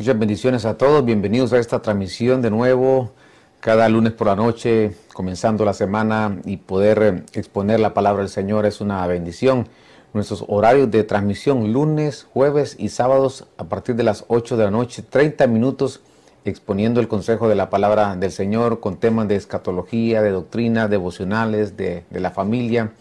Muchas 0.00 0.18
bendiciones 0.18 0.64
a 0.64 0.78
todos, 0.78 1.04
bienvenidos 1.04 1.52
a 1.52 1.58
esta 1.58 1.82
transmisión 1.82 2.40
de 2.40 2.48
nuevo, 2.50 3.12
cada 3.60 3.86
lunes 3.90 4.14
por 4.14 4.28
la 4.28 4.34
noche, 4.34 4.92
comenzando 5.12 5.62
la 5.66 5.74
semana 5.74 6.38
y 6.46 6.56
poder 6.56 7.02
eh, 7.02 7.22
exponer 7.34 7.80
la 7.80 7.92
palabra 7.92 8.22
del 8.22 8.30
Señor 8.30 8.64
es 8.64 8.80
una 8.80 9.06
bendición. 9.06 9.68
Nuestros 10.14 10.42
horarios 10.48 10.90
de 10.90 11.04
transmisión 11.04 11.74
lunes, 11.74 12.26
jueves 12.32 12.76
y 12.78 12.88
sábados 12.88 13.44
a 13.58 13.64
partir 13.64 13.94
de 13.94 14.04
las 14.04 14.24
8 14.28 14.56
de 14.56 14.64
la 14.64 14.70
noche, 14.70 15.02
30 15.02 15.46
minutos 15.48 16.00
exponiendo 16.46 17.00
el 17.00 17.06
consejo 17.06 17.46
de 17.50 17.56
la 17.56 17.68
palabra 17.68 18.16
del 18.16 18.32
Señor 18.32 18.80
con 18.80 18.96
temas 18.96 19.28
de 19.28 19.36
escatología, 19.36 20.22
de 20.22 20.30
doctrina, 20.30 20.88
devocionales, 20.88 21.76
de, 21.76 22.04
la 22.10 22.30
familia. 22.30 22.92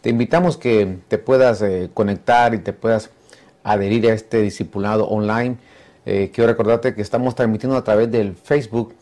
Te 0.00 0.10
invitamos 0.10 0.56
que 0.56 0.98
te 1.06 1.18
puedas 1.18 1.62
eh, 1.62 1.88
conectar 1.94 2.52
y 2.52 2.58
te 2.58 2.72
puedas 2.72 3.10
adherir 3.62 4.10
a 4.10 4.14
este 4.14 4.42
discipulado 4.42 5.06
online 5.06 5.56
eh, 6.10 6.30
quiero 6.32 6.48
recordarte 6.48 6.94
que 6.94 7.02
estamos 7.02 7.34
transmitiendo 7.34 7.76
a 7.76 7.84
través 7.84 8.10
del 8.10 8.34
Facebook, 8.34 8.94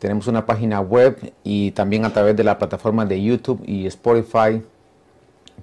tenemos 0.00 0.26
una 0.26 0.46
página 0.46 0.80
web 0.80 1.32
y 1.44 1.70
también 1.70 2.04
a 2.04 2.12
través 2.12 2.34
de 2.34 2.42
la 2.42 2.58
plataforma 2.58 3.06
de 3.06 3.22
YouTube 3.22 3.62
y 3.64 3.86
Spotify. 3.86 4.60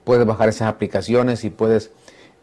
Puedes 0.06 0.26
bajar 0.26 0.48
esas 0.48 0.70
aplicaciones 0.70 1.44
y 1.44 1.50
puedes 1.50 1.92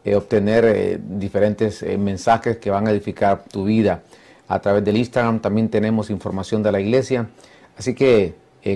eh, 0.03 0.15
obtener 0.15 0.63
eh, 0.63 0.99
diferentes 1.01 1.83
mensajes 1.97 2.57
que 2.57 2.69
van 2.69 2.87
a 2.87 2.91
edificar 2.91 3.45
tu 3.45 3.63
vida. 3.63 4.03
A 4.47 4.61
través 4.61 4.83
del 4.83 4.97
Instagram 4.97 5.39
también 5.39 5.67
tenemos 5.69 6.11
información 6.11 6.61
de 6.61 6.71
la 6.71 6.79
iglesia. 6.79 7.27
Así 7.75 7.95
que 7.95 8.35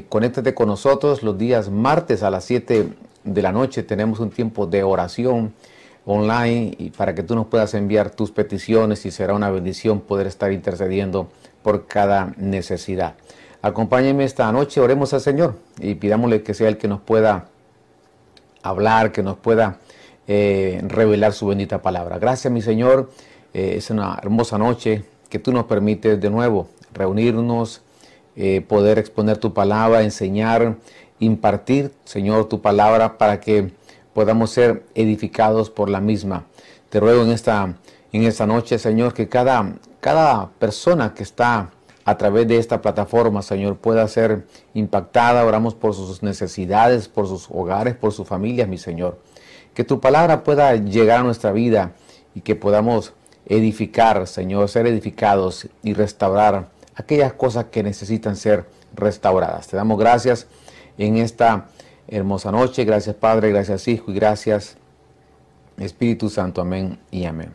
conéctate 0.09 0.55
con 0.55 0.67
nosotros 0.67 1.21
los 1.21 1.37
días 1.37 1.69
martes 1.69 2.23
a 2.23 2.31
las 2.31 2.43
7 2.45 2.87
de 3.23 3.41
la 3.43 3.51
noche. 3.51 3.83
Tenemos 3.83 4.19
un 4.19 4.31
tiempo 4.31 4.65
de 4.65 4.81
oración 4.81 5.53
online 6.11 6.73
y 6.77 6.89
para 6.89 7.13
que 7.13 7.21
tú 7.21 7.35
nos 7.35 7.47
puedas 7.47 7.73
enviar 7.75 8.09
tus 8.09 8.31
peticiones 8.31 9.05
y 9.05 9.11
será 9.11 9.35
una 9.35 9.51
bendición 9.51 10.01
poder 10.01 10.25
estar 10.25 10.51
intercediendo 10.51 11.29
por 11.61 11.85
cada 11.85 12.33
necesidad. 12.37 13.13
Acompáñenme 13.61 14.23
esta 14.23 14.51
noche, 14.51 14.81
oremos 14.81 15.13
al 15.13 15.21
Señor 15.21 15.55
y 15.79 15.95
pidámosle 15.95 16.41
que 16.41 16.53
sea 16.53 16.67
el 16.69 16.77
que 16.77 16.87
nos 16.87 17.01
pueda 17.01 17.49
hablar, 18.63 19.11
que 19.11 19.21
nos 19.21 19.37
pueda 19.37 19.77
eh, 20.27 20.81
revelar 20.87 21.33
su 21.33 21.47
bendita 21.47 21.81
palabra. 21.81 22.17
Gracias 22.17 22.51
mi 22.51 22.61
Señor, 22.61 23.11
eh, 23.53 23.73
es 23.77 23.89
una 23.91 24.17
hermosa 24.21 24.57
noche 24.57 25.03
que 25.29 25.37
tú 25.37 25.51
nos 25.51 25.65
permites 25.65 26.19
de 26.19 26.29
nuevo 26.31 26.69
reunirnos, 26.91 27.81
eh, 28.35 28.61
poder 28.61 28.97
exponer 28.97 29.37
tu 29.37 29.53
palabra, 29.53 30.01
enseñar, 30.01 30.77
impartir, 31.19 31.91
Señor, 32.03 32.49
tu 32.49 32.61
palabra 32.61 33.19
para 33.19 33.39
que 33.39 33.71
podamos 34.19 34.51
ser 34.51 34.83
edificados 34.95 35.69
por 35.69 35.89
la 35.89 36.01
misma. 36.01 36.43
Te 36.89 36.99
ruego 36.99 37.23
en 37.23 37.31
esta, 37.31 37.75
en 38.11 38.23
esta 38.23 38.45
noche, 38.45 38.77
Señor, 38.77 39.13
que 39.13 39.29
cada, 39.29 39.75
cada 40.01 40.49
persona 40.59 41.13
que 41.13 41.23
está 41.23 41.69
a 42.03 42.17
través 42.17 42.45
de 42.45 42.57
esta 42.57 42.81
plataforma, 42.81 43.41
Señor, 43.41 43.77
pueda 43.77 44.05
ser 44.09 44.45
impactada. 44.73 45.45
Oramos 45.45 45.73
por 45.73 45.93
sus 45.93 46.21
necesidades, 46.21 47.07
por 47.07 47.29
sus 47.29 47.47
hogares, 47.49 47.95
por 47.95 48.11
sus 48.11 48.27
familias, 48.27 48.67
mi 48.67 48.77
Señor. 48.77 49.21
Que 49.73 49.85
tu 49.85 50.01
palabra 50.01 50.43
pueda 50.43 50.75
llegar 50.75 51.21
a 51.21 51.23
nuestra 51.23 51.53
vida 51.53 51.93
y 52.35 52.41
que 52.41 52.57
podamos 52.57 53.13
edificar, 53.45 54.27
Señor, 54.27 54.67
ser 54.67 54.85
edificados 54.85 55.69
y 55.81 55.93
restaurar 55.93 56.67
aquellas 56.93 57.31
cosas 57.31 57.67
que 57.71 57.83
necesitan 57.83 58.35
ser 58.35 58.65
restauradas. 58.93 59.69
Te 59.69 59.77
damos 59.77 59.97
gracias 59.97 60.47
en 60.97 61.15
esta 61.15 61.67
hermosa 62.09 62.51
noche. 62.51 62.85
Gracias 62.85 63.15
Padre, 63.15 63.49
gracias 63.49 63.87
Hijo 63.87 64.11
y 64.11 64.15
gracias 64.15 64.77
Espíritu 65.77 66.29
Santo. 66.29 66.61
Amén 66.61 66.99
y 67.11 67.25
amén. 67.25 67.53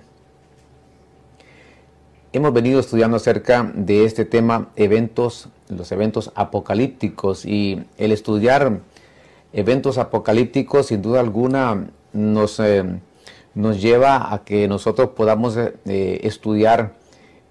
Hemos 2.33 2.53
venido 2.53 2.81
estudiando 2.81 3.17
acerca 3.17 3.71
de 3.75 4.05
este 4.05 4.25
tema, 4.25 4.71
eventos, 4.75 5.49
los 5.69 5.93
eventos 5.93 6.33
apocalípticos 6.35 7.45
y 7.45 7.85
el 7.97 8.11
estudiar 8.11 8.81
eventos 9.53 9.99
apocalípticos 9.99 10.87
sin 10.87 11.01
duda 11.01 11.21
alguna 11.21 11.91
nos, 12.13 12.59
eh, 12.59 12.85
nos 13.55 13.81
lleva 13.81 14.33
a 14.33 14.45
que 14.45 14.67
nosotros 14.67 15.11
podamos 15.11 15.57
eh, 15.57 16.21
estudiar 16.25 16.95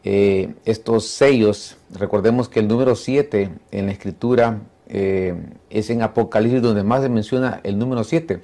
eh, 0.04 0.54
estos 0.66 1.06
sellos. 1.06 1.78
Recordemos 1.92 2.50
que 2.50 2.60
el 2.60 2.68
número 2.68 2.96
7 2.96 3.52
en 3.72 3.86
la 3.86 3.92
escritura 3.94 4.60
eh, 4.88 5.36
es 5.70 5.90
en 5.90 6.02
Apocalipsis 6.02 6.62
donde 6.62 6.84
más 6.84 7.02
se 7.02 7.10
menciona 7.10 7.62
el 7.64 7.78
número 7.78 8.04
7. 8.04 8.42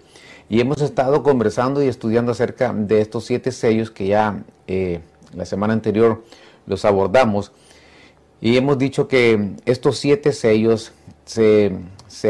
Y 0.50 0.60
hemos 0.62 0.82
estado 0.82 1.22
conversando 1.22 1.84
y 1.84 1.88
estudiando 1.88 2.32
acerca 2.32 2.74
de 2.74 3.02
estos 3.02 3.26
siete 3.26 3.52
sellos 3.52 3.92
que 3.92 4.08
ya 4.08 4.44
eh, 4.68 5.02
la 5.34 5.46
semana 5.46 5.74
anterior 5.74 6.24
los 6.66 6.86
abordamos. 6.86 7.52
Y 8.42 8.58
hemos 8.58 8.78
dicho 8.78 9.08
que 9.08 9.54
estos 9.66 9.98
siete 10.00 10.32
sellos 10.32 10.92
se, 11.26 11.72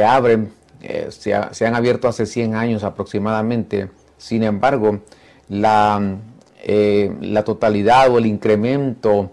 abren, 0.05 0.51
eh, 0.81 1.07
se, 1.11 1.33
han 1.65 1.75
abierto 1.75 2.07
hace 2.07 2.25
100 2.25 2.55
años 2.55 2.83
aproximadamente. 2.83 3.89
Sin 4.17 4.43
embargo, 4.43 4.99
la, 5.47 6.17
la 7.21 7.43
totalidad 7.43 8.11
o 8.11 8.17
el 8.17 8.25
incremento 8.25 9.31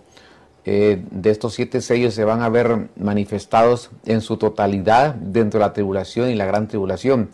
eh, 0.68 1.00
de 1.12 1.30
estos 1.30 1.54
siete 1.54 1.80
sellos 1.80 2.14
se 2.14 2.24
van 2.24 2.42
a 2.42 2.48
ver 2.48 2.88
manifestados 2.96 3.90
en 4.04 4.20
su 4.20 4.36
totalidad 4.36 5.14
dentro 5.14 5.60
de 5.60 5.66
la 5.66 5.72
tribulación 5.72 6.28
y 6.28 6.34
la 6.34 6.44
gran 6.44 6.66
tribulación. 6.66 7.30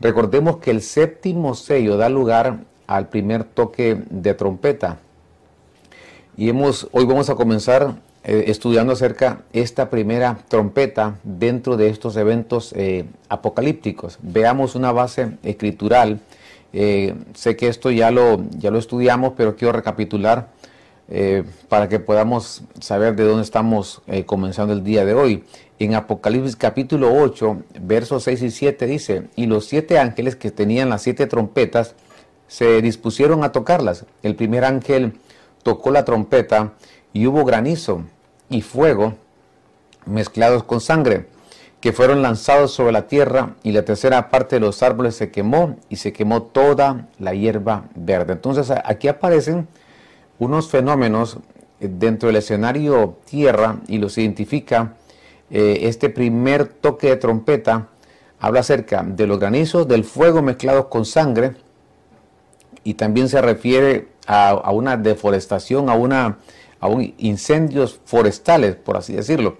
Recordemos 0.00 0.56
que 0.56 0.72
el 0.72 0.82
séptimo 0.82 1.54
sello 1.54 1.96
da 1.96 2.08
lugar 2.08 2.58
al 2.88 3.08
primer 3.08 3.44
toque 3.44 4.02
de 4.10 4.34
trompeta. 4.34 4.98
Y 6.36 6.48
hemos, 6.48 6.88
hoy 6.90 7.04
vamos 7.04 7.30
a 7.30 7.36
comenzar 7.36 7.94
eh, 8.24 8.44
estudiando 8.48 8.94
acerca 8.94 9.42
esta 9.52 9.88
primera 9.88 10.38
trompeta 10.48 11.20
dentro 11.22 11.76
de 11.76 11.88
estos 11.88 12.16
eventos 12.16 12.72
eh, 12.76 13.04
apocalípticos. 13.28 14.18
Veamos 14.22 14.74
una 14.74 14.90
base 14.90 15.38
escritural. 15.44 16.18
sé 16.72 17.54
que 17.56 17.68
esto 17.68 17.92
ya 17.92 18.10
lo, 18.10 18.42
ya 18.58 18.72
lo 18.72 18.78
estudiamos, 18.78 19.34
pero 19.36 19.54
quiero 19.54 19.72
recapitular 19.72 20.48
eh, 21.08 21.44
para 21.68 21.88
que 21.88 21.98
podamos 21.98 22.62
saber 22.80 23.16
de 23.16 23.24
dónde 23.24 23.42
estamos 23.42 24.02
eh, 24.06 24.24
comenzando 24.24 24.72
el 24.72 24.84
día 24.84 25.04
de 25.04 25.14
hoy. 25.14 25.44
En 25.78 25.94
Apocalipsis 25.94 26.56
capítulo 26.56 27.12
8, 27.12 27.62
versos 27.80 28.24
6 28.24 28.42
y 28.42 28.50
7 28.50 28.86
dice, 28.86 29.28
y 29.34 29.46
los 29.46 29.66
siete 29.66 29.98
ángeles 29.98 30.36
que 30.36 30.50
tenían 30.50 30.88
las 30.88 31.02
siete 31.02 31.26
trompetas 31.26 31.94
se 32.46 32.80
dispusieron 32.82 33.42
a 33.42 33.52
tocarlas. 33.52 34.06
El 34.22 34.36
primer 34.36 34.64
ángel 34.64 35.14
tocó 35.62 35.90
la 35.90 36.04
trompeta 36.04 36.74
y 37.12 37.26
hubo 37.26 37.44
granizo 37.44 38.04
y 38.48 38.62
fuego 38.62 39.14
mezclados 40.06 40.62
con 40.62 40.80
sangre 40.80 41.26
que 41.82 41.92
fueron 41.92 42.22
lanzados 42.22 42.72
sobre 42.72 42.92
la 42.92 43.08
tierra 43.08 43.56
y 43.64 43.72
la 43.72 43.84
tercera 43.84 44.30
parte 44.30 44.56
de 44.56 44.60
los 44.60 44.84
árboles 44.84 45.16
se 45.16 45.32
quemó 45.32 45.76
y 45.88 45.96
se 45.96 46.12
quemó 46.12 46.42
toda 46.42 47.08
la 47.18 47.34
hierba 47.34 47.86
verde. 47.96 48.34
Entonces 48.34 48.72
aquí 48.84 49.08
aparecen 49.08 49.66
unos 50.42 50.68
fenómenos 50.68 51.38
dentro 51.78 52.26
del 52.26 52.36
escenario 52.36 53.18
Tierra 53.26 53.78
y 53.86 53.98
los 53.98 54.18
identifica 54.18 54.94
eh, 55.50 55.80
este 55.82 56.10
primer 56.10 56.66
toque 56.66 57.10
de 57.10 57.16
trompeta. 57.16 57.88
Habla 58.40 58.60
acerca 58.60 59.04
de 59.04 59.28
los 59.28 59.38
granizos, 59.38 59.86
del 59.86 60.02
fuego 60.02 60.42
mezclados 60.42 60.86
con 60.86 61.04
sangre 61.04 61.52
y 62.82 62.94
también 62.94 63.28
se 63.28 63.40
refiere 63.40 64.08
a, 64.26 64.72
una 64.72 64.96
deforestación, 64.96 65.88
a, 65.88 65.94
una, 65.94 66.38
a 66.80 66.88
un 66.88 67.14
incendios 67.18 68.00
forestales, 68.04 68.74
por 68.74 68.96
así 68.96 69.12
decirlo. 69.12 69.58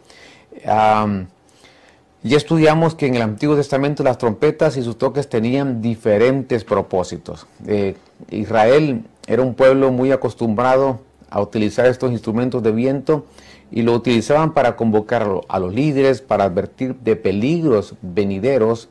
ya 0.65 2.37
estudiamos 2.37 2.97
que 2.97 3.07
en 3.07 3.15
el 3.15 3.23
Antiguo 3.23 3.55
Testamento 3.55 4.03
las 4.03 4.19
trompetas 4.19 4.77
y 4.77 4.83
sus 4.83 4.99
toques 4.99 5.29
tenían 5.29 5.81
diferentes 5.81 6.65
propósitos. 6.65 7.47
Eh, 7.69 7.95
Israel 8.31 9.05
era 9.27 9.43
un 9.43 9.55
pueblo 9.55 9.91
muy 9.93 10.13
acostumbrado 10.13 11.01
a 11.31 11.41
utilizar 11.41 11.87
estos 11.87 12.13
instrumentos 12.13 12.63
de 12.63 12.73
viento 12.73 13.25
y 13.71 13.83
lo 13.83 13.95
utilizaban 13.95 14.53
para 14.53 14.77
convocar 14.77 15.27
a 15.49 15.59
los 15.59 15.73
líderes, 15.73 16.21
para 16.21 16.45
advertir 16.45 16.97
de 16.97 17.17
peligros 17.17 17.95
venideros. 18.03 18.89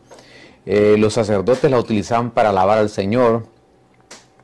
Eh, 0.65 0.95
los 0.97 1.13
sacerdotes 1.13 1.69
la 1.69 1.79
utilizaban 1.79 2.31
para 2.31 2.50
alabar 2.50 2.79
al 2.79 2.89
Señor 2.89 3.45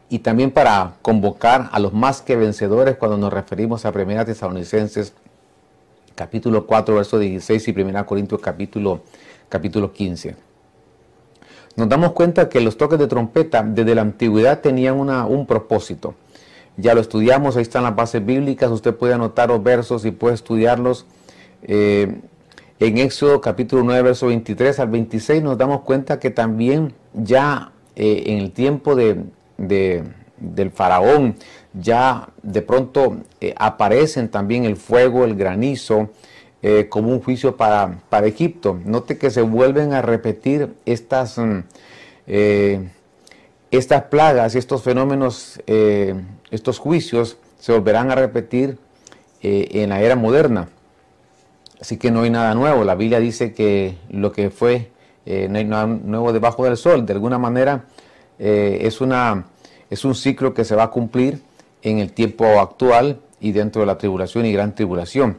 y 0.09 0.19
también 0.19 0.51
para 0.51 0.93
convocar 1.01 1.69
a 1.71 1.79
los 1.79 1.93
más 1.93 2.21
que 2.21 2.35
vencedores 2.35 2.97
cuando 2.97 3.17
nos 3.17 3.33
referimos 3.33 3.85
a 3.85 3.89
1 3.89 4.25
Tesalonicenses 4.25 5.13
capítulo 6.15 6.65
4, 6.65 6.95
verso 6.95 7.19
16 7.19 7.67
y 7.67 7.71
1 7.71 8.05
Corintios 8.05 8.41
capítulo, 8.41 9.01
capítulo 9.49 9.91
15 9.93 10.46
nos 11.77 11.87
damos 11.87 12.13
cuenta 12.13 12.49
que 12.49 12.59
los 12.59 12.75
toques 12.75 12.97
de 12.97 13.07
trompeta 13.07 13.61
desde 13.61 13.93
la 13.93 14.01
antigüedad 14.01 14.61
tenían 14.61 14.99
un 14.99 15.45
propósito. 15.45 16.15
Ya 16.75 16.95
lo 16.95 17.01
estudiamos, 17.01 17.55
ahí 17.55 17.61
están 17.61 17.83
las 17.83 17.95
bases 17.95 18.25
bíblicas, 18.25 18.71
usted 18.71 18.95
puede 18.95 19.13
anotar 19.13 19.49
los 19.49 19.63
versos 19.63 20.03
y 20.03 20.11
puede 20.11 20.33
estudiarlos. 20.33 21.05
Eh, 21.61 22.19
en 22.79 22.97
Éxodo 22.97 23.41
capítulo 23.41 23.83
9, 23.83 24.01
verso 24.01 24.27
23 24.27 24.79
al 24.79 24.89
26 24.89 25.43
nos 25.43 25.57
damos 25.57 25.81
cuenta 25.81 26.19
que 26.19 26.31
también 26.31 26.93
ya 27.13 27.71
eh, 27.95 28.23
en 28.25 28.39
el 28.39 28.51
tiempo 28.51 28.95
de, 28.95 29.23
del 29.57 30.71
faraón, 30.71 31.35
ya 31.73 32.29
de 32.41 32.63
pronto 32.63 33.17
aparecen 33.55 34.29
también 34.29 34.65
el 34.65 34.77
fuego, 34.77 35.25
el 35.25 35.35
granizo, 35.35 36.09
como 36.89 37.11
un 37.11 37.21
juicio 37.21 37.55
para, 37.55 37.99
para, 38.09 38.27
Egipto. 38.27 38.79
Note 38.83 39.17
que 39.17 39.29
se 39.29 39.41
vuelven 39.41 39.93
a 39.93 40.01
repetir 40.01 40.73
estas, 40.85 41.37
mm, 41.37 41.59
estas 43.71 44.03
plagas 44.03 44.55
y 44.55 44.57
estos 44.57 44.81
fenómenos, 44.81 45.61
estos 46.51 46.79
juicios 46.79 47.37
se 47.59 47.71
volverán 47.71 48.11
a 48.11 48.15
repetir 48.15 48.77
en 49.41 49.89
la 49.89 50.01
era 50.01 50.15
moderna. 50.15 50.67
Así 51.79 51.97
que 51.97 52.11
no 52.11 52.21
hay 52.21 52.29
nada 52.29 52.55
nuevo. 52.55 52.83
La 52.83 52.95
Biblia 52.95 53.19
dice 53.19 53.53
que 53.53 53.97
lo 54.09 54.31
que 54.31 54.49
fue, 54.49 54.89
eh, 55.25 55.47
no 55.49 55.57
hay 55.57 55.65
nada 55.65 55.85
nuevo 55.85 56.33
debajo 56.33 56.65
del 56.65 56.77
sol. 56.77 57.05
De 57.05 57.13
alguna 57.13 57.37
manera 57.37 57.85
eh, 58.39 58.79
es, 58.81 59.01
una, 59.01 59.45
es 59.89 60.03
un 60.03 60.15
ciclo 60.15 60.53
que 60.53 60.65
se 60.65 60.75
va 60.75 60.83
a 60.83 60.89
cumplir 60.89 61.41
en 61.81 61.99
el 61.99 62.13
tiempo 62.13 62.45
actual 62.59 63.19
y 63.39 63.51
dentro 63.51 63.81
de 63.81 63.85
la 63.85 63.97
tribulación 63.97 64.45
y 64.45 64.53
gran 64.53 64.73
tribulación. 64.73 65.37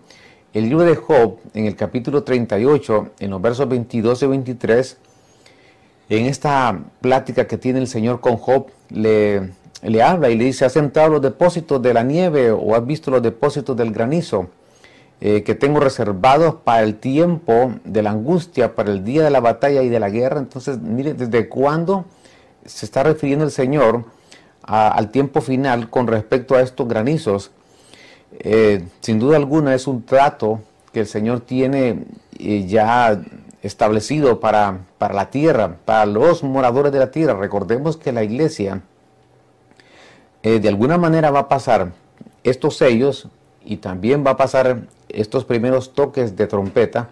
El 0.55 0.71
libro 0.71 0.85
de 0.85 0.97
Job, 0.97 1.37
en 1.53 1.67
el 1.67 1.77
capítulo 1.77 2.23
38, 2.23 3.11
en 3.21 3.31
los 3.31 3.43
versos 3.43 3.69
22 3.69 4.23
y 4.23 4.27
23, 4.27 4.97
en 6.09 6.25
esta 6.25 6.81
plática 7.03 7.47
que 7.47 7.59
tiene 7.59 7.81
el 7.81 7.87
Señor 7.87 8.21
con 8.21 8.39
Job, 8.39 8.69
le, 8.89 9.51
le 9.83 10.03
habla 10.03 10.31
y 10.31 10.39
le 10.39 10.45
dice, 10.45 10.65
¿has 10.65 10.77
entrado 10.77 11.11
los 11.11 11.23
depósitos 11.23 11.83
de 11.83 11.93
la 11.93 12.03
nieve 12.03 12.51
o 12.51 12.75
has 12.75 12.87
visto 12.87 13.11
los 13.11 13.23
depósitos 13.23 13.77
del 13.77 13.93
granizo? 13.93 14.49
Eh, 15.21 15.43
que 15.43 15.55
tengo 15.55 15.81
reservados 15.81 16.55
para 16.65 16.83
el 16.83 16.95
tiempo 16.95 17.75
de 17.85 18.03
la 18.03 18.11
angustia, 18.11 18.75
para 18.75 18.91
el 18.91 19.05
día 19.05 19.25
de 19.25 19.31
la 19.31 19.41
batalla 19.41 19.83
y 19.83 19.91
de 19.91 20.01
la 20.01 20.09
guerra. 20.09 20.39
Entonces, 20.39 20.79
mire, 20.81 21.13
¿desde 21.13 21.49
cuándo 21.51 22.07
se 22.65 22.87
está 22.87 23.03
refiriendo 23.03 23.45
el 23.45 23.51
Señor 23.51 24.05
al 24.63 25.11
tiempo 25.11 25.43
final 25.43 25.91
con 25.91 26.07
respecto 26.07 26.55
a 26.55 26.63
estos 26.63 26.89
granizos? 26.89 27.51
Eh, 28.33 28.85
sin 29.01 29.19
duda 29.19 29.37
alguna 29.37 29.75
es 29.75 29.87
un 29.87 30.05
trato 30.05 30.61
que 30.93 31.01
el 31.01 31.07
Señor 31.07 31.41
tiene 31.41 32.05
eh, 32.39 32.67
ya 32.67 33.21
establecido 33.63 34.41
para, 34.41 34.81
para 34.99 35.15
la 35.15 35.31
tierra, 35.31 35.77
para 35.85 36.07
los 36.07 36.43
moradores 36.43 36.93
de 36.93 36.99
la 36.99 37.11
tierra. 37.11 37.35
Recordemos 37.35 37.97
que 37.97 38.13
la 38.13 38.23
iglesia 38.23 38.83
de 40.41 40.69
alguna 40.69 40.97
manera 40.97 41.31
va 41.31 41.41
a 41.41 41.49
pasar 41.49 41.93
estos 42.43 42.77
sellos 42.77 43.29
y 43.65 43.79
también 43.79 44.25
va 44.27 44.31
a 44.31 44.37
pasar 44.37 44.83
estos 45.09 45.45
primeros 45.45 45.93
toques 45.93 46.37
de 46.37 46.47
trompeta 46.47 47.11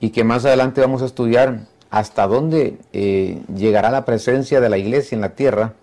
y 0.00 0.10
que 0.10 0.24
más 0.24 0.44
adelante 0.44 0.80
vamos 0.80 1.02
a 1.02 1.06
estudiar 1.06 1.60
hasta 1.90 2.26
dónde 2.26 2.78
eh, 2.92 3.42
llegará 3.54 3.90
la 3.90 4.04
presencia 4.04 4.60
de 4.60 4.68
la 4.68 4.78
iglesia 4.78 5.14
en 5.14 5.22
la 5.22 5.34
tierra 5.34 5.74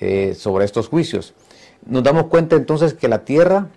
eh, 0.00 0.34
sobre 0.36 0.64
estos 0.64 0.88
juicios. 0.88 1.34
Nos 1.86 2.02
damos 2.02 2.24
cuenta 2.24 2.56
entonces 2.56 2.94
que 2.94 3.08
la 3.08 3.24
tierra 3.24 3.68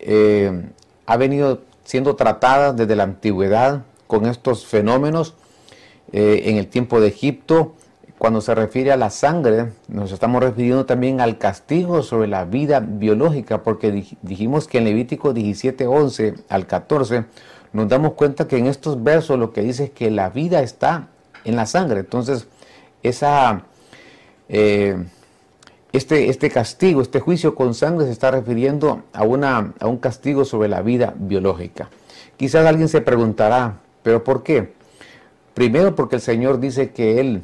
eh, 0.00 0.70
ha 1.06 1.16
venido 1.16 1.62
siendo 1.84 2.16
tratada 2.16 2.72
desde 2.72 2.96
la 2.96 3.04
antigüedad 3.04 3.82
con 4.06 4.26
estos 4.26 4.66
fenómenos 4.66 5.34
en 6.12 6.56
el 6.56 6.66
tiempo 6.66 7.00
de 7.00 7.06
Egipto, 7.06 7.74
cuando 8.20 8.42
se 8.42 8.54
refiere 8.54 8.92
a 8.92 8.98
la 8.98 9.08
sangre, 9.08 9.72
nos 9.88 10.12
estamos 10.12 10.42
refiriendo 10.42 10.84
también 10.84 11.22
al 11.22 11.38
castigo 11.38 12.02
sobre 12.02 12.28
la 12.28 12.44
vida 12.44 12.80
biológica, 12.80 13.62
porque 13.62 14.04
dijimos 14.20 14.68
que 14.68 14.76
en 14.76 14.84
Levítico 14.84 15.32
17, 15.32 15.86
11 15.86 16.34
al 16.50 16.66
14 16.66 17.24
nos 17.72 17.88
damos 17.88 18.12
cuenta 18.12 18.46
que 18.46 18.58
en 18.58 18.66
estos 18.66 19.02
versos 19.02 19.38
lo 19.38 19.54
que 19.54 19.62
dice 19.62 19.84
es 19.84 19.90
que 19.92 20.10
la 20.10 20.28
vida 20.28 20.60
está 20.60 21.08
en 21.44 21.56
la 21.56 21.64
sangre. 21.64 22.00
Entonces, 22.00 22.46
esa, 23.02 23.62
eh, 24.50 25.02
este, 25.92 26.28
este 26.28 26.50
castigo, 26.50 27.02
este 27.02 27.20
juicio 27.20 27.54
con 27.54 27.74
sangre 27.74 28.06
se 28.06 28.12
está 28.12 28.30
refiriendo 28.30 29.02
a, 29.12 29.24
una, 29.24 29.74
a 29.80 29.86
un 29.86 29.98
castigo 29.98 30.44
sobre 30.44 30.68
la 30.68 30.82
vida 30.82 31.14
biológica. 31.16 31.90
Quizás 32.36 32.66
alguien 32.66 32.88
se 32.88 33.00
preguntará, 33.00 33.80
¿pero 34.02 34.24
por 34.24 34.42
qué? 34.42 34.72
Primero 35.54 35.94
porque 35.94 36.16
el 36.16 36.22
Señor 36.22 36.60
dice 36.60 36.90
que 36.90 37.20
Él 37.20 37.42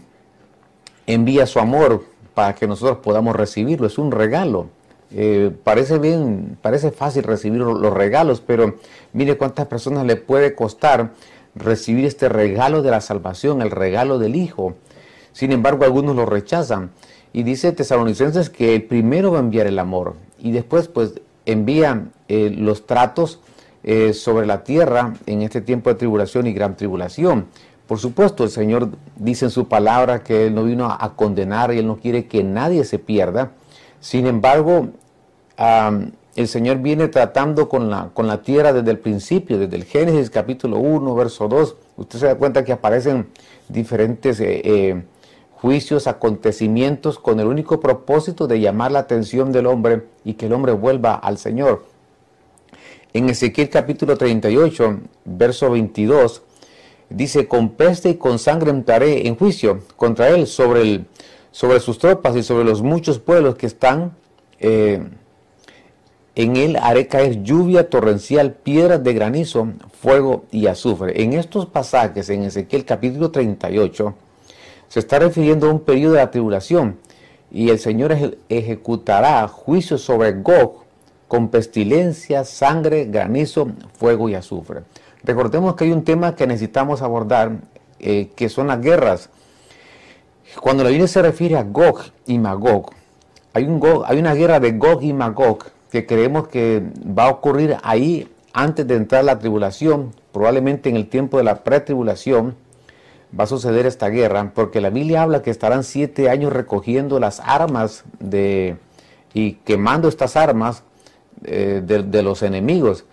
envía 1.06 1.46
su 1.46 1.58
amor 1.58 2.04
para 2.34 2.54
que 2.54 2.66
nosotros 2.66 2.98
podamos 2.98 3.34
recibirlo. 3.34 3.87
Es 3.87 3.98
un 3.98 4.12
regalo. 4.12 4.69
Eh, 5.10 5.50
parece 5.64 5.98
bien, 5.98 6.58
parece 6.62 6.90
fácil 6.90 7.22
recibir 7.22 7.60
los 7.60 7.93
regalos, 7.93 8.40
pero 8.40 8.76
mire 9.12 9.37
cuántas 9.37 9.66
personas 9.66 10.04
le 10.04 10.16
puede 10.16 10.54
costar 10.54 11.12
recibir 11.54 12.04
este 12.04 12.28
regalo 12.28 12.82
de 12.82 12.90
la 12.90 13.00
salvación, 13.00 13.62
el 13.62 13.70
regalo 13.70 14.19
del 14.19 14.37
Hijo. 14.37 14.75
Sin 15.32 15.52
embargo, 15.52 15.84
algunos 15.84 16.16
lo 16.16 16.26
rechazan. 16.26 16.90
Y 17.32 17.43
dice 17.43 17.73
Tesalonicenses 17.73 18.50
que 18.50 18.81
primero 18.81 19.32
va 19.32 19.38
a 19.38 19.40
enviar 19.40 19.67
el 19.67 19.78
amor 19.78 20.14
y 20.38 20.52
después 20.52 20.88
pues 20.88 21.20
envía 21.44 22.06
eh, 22.28 22.50
los 22.56 22.87
tratos 22.87 23.40
eh, 23.84 24.12
sobre 24.14 24.46
la 24.46 24.64
tierra 24.64 25.14
en 25.26 25.43
este 25.43 25.61
tiempo 25.61 25.90
de 25.90 25.96
tribulación 25.96 26.46
y 26.46 26.52
gran 26.52 26.76
tribulación. 26.76 27.46
Por 27.87 27.99
supuesto, 27.99 28.43
el 28.43 28.50
Señor 28.50 28.90
dice 29.17 29.44
en 29.44 29.50
su 29.50 29.69
palabra 29.69 30.25
que 30.25 30.46
Él 30.46 30.55
no 30.55 30.64
vino 30.64 30.90
a 30.90 31.14
condenar 31.14 31.73
y 31.73 31.78
Él 31.78 31.87
no 31.87 31.96
quiere 31.99 32.26
que 32.26 32.43
nadie 32.43 32.84
se 32.84 32.99
pierda. 32.99 33.52
Sin 34.00 34.26
embargo, 34.26 34.88
el 36.37 36.49
Señor 36.49 36.79
viene 36.79 37.08
tratando 37.08 37.69
con 37.69 37.88
la, 37.88 38.11
con 38.12 38.26
la 38.26 38.43
tierra 38.43 38.72
desde 38.72 38.90
el 38.90 38.99
principio, 38.99 39.58
desde 39.58 39.76
el 39.76 39.84
Génesis 39.84 40.31
capítulo 40.31 40.79
1, 40.79 41.14
verso 41.14 41.49
2. 41.49 41.76
Usted 41.96 42.19
se 42.19 42.26
da 42.26 42.34
cuenta 42.34 42.64
que 42.64 42.72
aparecen 42.72 43.29
diferentes 43.69 44.38
eh, 44.40 45.02
juicios, 45.61 46.06
acontecimientos 46.06 47.19
con 47.19 47.41
el 47.41 47.47
único 47.47 47.81
propósito 47.81 48.47
de 48.47 48.61
llamar 48.61 48.93
la 48.93 49.00
atención 49.00 49.53
del 49.53 49.67
hombre 49.67 50.05
y 50.25 50.35
que 50.35 50.47
el 50.47 50.53
hombre 50.53 50.73
vuelva 50.73 51.14
al 51.14 51.38
Señor. 51.38 51.87
En 53.12 53.31
Ezequiel 53.31 53.70
capítulo 53.70 54.19
38, 54.19 55.00
verso 55.25 55.70
22, 55.70 56.43
dice, 57.08 57.49
con 57.49 57.70
peste 57.70 58.11
y 58.11 58.14
con 58.17 58.38
sangre 58.38 58.70
entraré 58.70 59.26
en 59.26 59.37
juicio 59.37 59.81
contra 59.97 60.29
él 60.29 60.47
sobre, 60.47 60.82
el, 60.82 61.06
sobre 61.50 61.81
sus 61.81 61.99
tropas 61.99 62.37
y 62.37 62.43
sobre 62.43 62.64
los 62.64 62.82
muchos 62.82 63.19
pueblos 63.19 63.55
que 63.55 63.67
están. 63.67 64.14
Eh, 64.61 65.03
en 66.35 66.56
él 66.56 66.76
haré 66.76 67.06
caer 67.06 67.43
lluvia 67.43 67.88
torrencial, 67.88 68.53
piedras 68.53 69.03
de 69.03 69.14
granizo, 69.14 69.69
fuego 69.99 70.44
y 70.50 70.67
azufre. 70.67 71.23
En 71.23 71.32
estos 71.32 71.64
pasajes, 71.64 72.29
en 72.29 72.43
Ezequiel 72.43 72.85
capítulo 72.85 73.31
38, 73.31 74.14
se 74.88 75.00
está 75.00 75.18
refiriendo 75.18 75.68
a 75.68 75.72
un 75.72 75.80
periodo 75.80 76.14
de 76.14 76.26
tribulación 76.26 76.98
y 77.50 77.70
el 77.70 77.78
Señor 77.78 78.16
ejecutará 78.48 79.46
juicios 79.48 80.02
sobre 80.02 80.32
Gog 80.32 80.84
con 81.28 81.48
pestilencia, 81.48 82.44
sangre, 82.44 83.06
granizo, 83.06 83.68
fuego 83.98 84.28
y 84.28 84.34
azufre. 84.34 84.82
Recordemos 85.24 85.74
que 85.74 85.84
hay 85.84 85.93
un 85.93 86.05
tema 86.05 86.36
que 86.36 86.46
necesitamos 86.46 87.02
abordar, 87.02 87.52
eh, 87.98 88.31
que 88.36 88.48
son 88.48 88.69
las 88.69 88.81
guerras. 88.81 89.31
Cuando 90.60 90.84
la 90.84 90.90
Biblia 90.90 91.08
se 91.08 91.22
refiere 91.22 91.56
a 91.56 91.64
Gog 91.64 92.00
y 92.26 92.38
Magog, 92.38 92.90
hay, 93.52 93.64
hay 94.06 94.19
una 94.19 94.34
guerra 94.34 94.60
de 94.60 94.72
Gog 94.72 95.02
y 95.02 95.12
Magog 95.12 95.64
que 95.90 96.06
creemos 96.06 96.48
que 96.48 96.82
va 97.06 97.24
a 97.24 97.31
ocurrir 97.31 97.76
ahí 97.82 98.28
antes 98.52 98.86
de 98.86 98.96
entrar 98.96 99.24
la 99.24 99.38
tribulación, 99.38 100.12
probablemente 100.32 100.88
en 100.88 100.96
el 100.96 101.08
tiempo 101.08 101.38
de 101.38 101.44
la 101.44 101.64
pretribulación, 101.64 102.55
va 103.38 103.44
a 103.44 103.46
suceder 103.46 103.86
esta 103.86 104.08
guerra, 104.08 104.52
porque 104.55 104.81
la 104.81 104.90
Biblia 104.90 105.22
habla 105.22 105.43
que 105.43 105.50
estarán 105.50 105.84
siete 105.84 106.31
años 106.31 106.52
recogiendo 106.52 107.20
las 107.20 107.40
armas 107.40 108.05
de, 108.19 108.76
y 109.34 109.55
quemando 109.64 110.08
estas 110.08 110.36
armas 110.36 110.82
eh, 111.44 111.82
de 111.84 112.22
los 112.22 112.43
enemigos. 112.43 113.05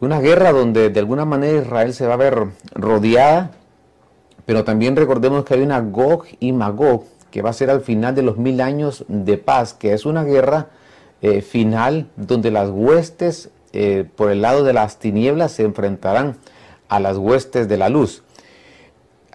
Una 0.00 0.20
guerra 0.20 0.50
donde 0.50 0.90
de 0.90 0.98
alguna 0.98 1.24
manera 1.24 1.62
Israel 1.62 1.94
se 1.94 2.06
va 2.06 2.14
a 2.14 2.16
ver 2.16 2.46
rodeada, 2.74 3.52
pero 4.46 4.64
también 4.64 4.96
recordemos 4.96 5.44
que 5.44 5.54
hay 5.54 5.62
una 5.62 5.80
Gog 5.80 6.24
y 6.40 6.52
Magog 6.52 7.04
que 7.30 7.40
va 7.40 7.50
a 7.50 7.54
ser 7.54 7.70
al 7.70 7.80
final 7.80 8.14
de 8.14 8.22
los 8.22 8.36
mil 8.36 8.60
años 8.60 9.04
de 9.08 9.38
paz, 9.38 9.74
que 9.74 9.92
es 9.92 10.04
una 10.04 10.24
guerra 10.24 10.70
eh, 11.22 11.40
final 11.40 12.08
donde 12.16 12.50
las 12.50 12.68
huestes 12.70 13.50
eh, 13.72 14.04
por 14.16 14.30
el 14.30 14.42
lado 14.42 14.64
de 14.64 14.72
las 14.72 14.98
tinieblas 14.98 15.52
se 15.52 15.62
enfrentarán 15.62 16.36
a 16.88 17.00
las 17.00 17.16
huestes 17.16 17.68
de 17.68 17.78
la 17.78 17.88
luz. 17.88 18.22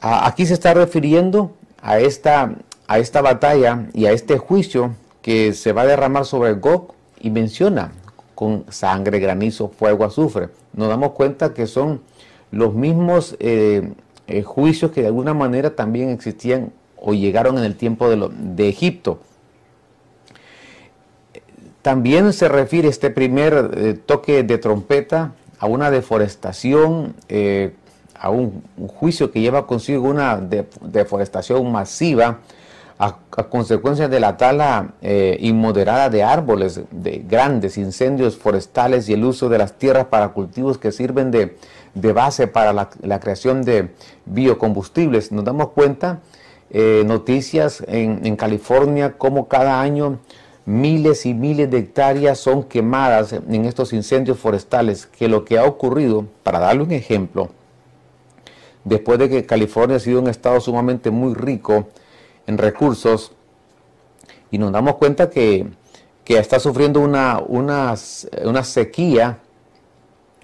Aquí 0.01 0.45
se 0.45 0.53
está 0.53 0.73
refiriendo 0.73 1.55
a 1.81 1.99
esta, 1.99 2.53
a 2.87 2.99
esta 2.99 3.21
batalla 3.21 3.87
y 3.93 4.05
a 4.05 4.11
este 4.11 4.37
juicio 4.37 4.95
que 5.21 5.53
se 5.53 5.73
va 5.73 5.81
a 5.81 5.85
derramar 5.87 6.25
sobre 6.25 6.53
Gog 6.53 6.93
y 7.19 7.29
menciona 7.29 7.91
con 8.35 8.65
sangre, 8.69 9.19
granizo, 9.19 9.69
fuego, 9.69 10.05
azufre. 10.05 10.49
Nos 10.73 10.89
damos 10.89 11.13
cuenta 11.13 11.53
que 11.53 11.65
son 11.65 12.01
los 12.51 12.73
mismos 12.73 13.35
eh, 13.39 13.93
eh, 14.27 14.43
juicios 14.43 14.91
que 14.91 15.01
de 15.01 15.07
alguna 15.07 15.33
manera 15.33 15.75
también 15.75 16.09
existían 16.09 16.71
o 16.97 17.13
llegaron 17.13 17.57
en 17.57 17.63
el 17.63 17.75
tiempo 17.75 18.09
de, 18.09 18.69
Egipto. 18.69 19.19
También 21.81 22.31
se 22.33 22.47
refiere 22.47 22.87
este 22.89 23.09
primer 23.09 23.71
eh, 23.75 23.93
toque 23.93 24.43
de 24.43 24.57
trompeta 24.57 25.33
a 25.59 25.65
una 25.65 25.89
deforestación, 25.89 27.15
a 28.19 28.29
un, 28.29 28.63
juicio 28.87 29.31
que 29.31 29.41
lleva 29.41 29.67
consigo 29.67 30.07
una 30.07 30.37
deforestación 30.81 31.71
masiva 31.71 32.39
a, 32.99 33.17
consecuencia 33.49 34.07
de 34.07 34.19
la 34.19 34.37
tala 34.37 34.93
eh, 35.01 35.37
inmoderada 35.39 36.09
de 36.09 36.23
árboles, 36.23 36.81
de 36.91 37.23
grandes 37.27 37.77
incendios 37.77 38.37
forestales 38.37 39.07
y 39.07 39.13
el 39.13 39.23
uso 39.23 39.49
de 39.49 39.59
las 39.59 39.73
tierras 39.73 40.05
para 40.05 40.29
cultivos 40.29 40.77
que 40.77 40.91
sirven 40.91 41.31
de, 41.31 41.55
base 42.13 42.47
para 42.47 42.73
la, 42.73 43.19
creación 43.19 43.63
de 43.63 43.91
biocombustibles. 44.25 45.31
Nos 45.31 45.45
damos 45.45 45.69
cuenta, 45.69 46.19
eh, 46.69 47.03
noticias 47.05 47.83
en, 47.87 48.25
en 48.25 48.35
California, 48.35 49.13
como 49.17 49.47
cada 49.47 49.79
año 49.81 50.19
miles 50.67 51.25
y 51.25 51.33
miles 51.33 51.71
de 51.71 51.77
hectáreas 51.77 52.39
son 52.39 52.63
quemadas 52.63 53.31
en 53.31 53.65
estos 53.65 53.93
incendios 53.93 54.37
forestales, 54.37 55.05
que 55.05 55.29
lo 55.29 55.45
que 55.45 55.57
ha 55.57 55.63
ocurrido, 55.63 56.25
para 56.43 56.59
darle 56.59 56.83
un 56.83 56.91
ejemplo, 56.91 57.49
después 58.87 59.19
de 59.19 59.29
que 59.29 59.45
California 59.45 59.97
ha 59.97 59.99
sido 59.99 60.19
un 60.21 60.27
estado 60.27 60.59
sumamente 60.61 61.11
muy 61.11 61.33
rico, 61.33 61.87
en 62.47 62.57
recursos 62.57 63.33
y 64.49 64.57
nos 64.57 64.71
damos 64.71 64.95
cuenta 64.95 65.29
que, 65.29 65.67
está 66.25 66.59
sufriendo 66.59 66.99
una, 66.99 67.39
una, 67.39 67.95
una 68.43 68.63
sequía 68.65 69.37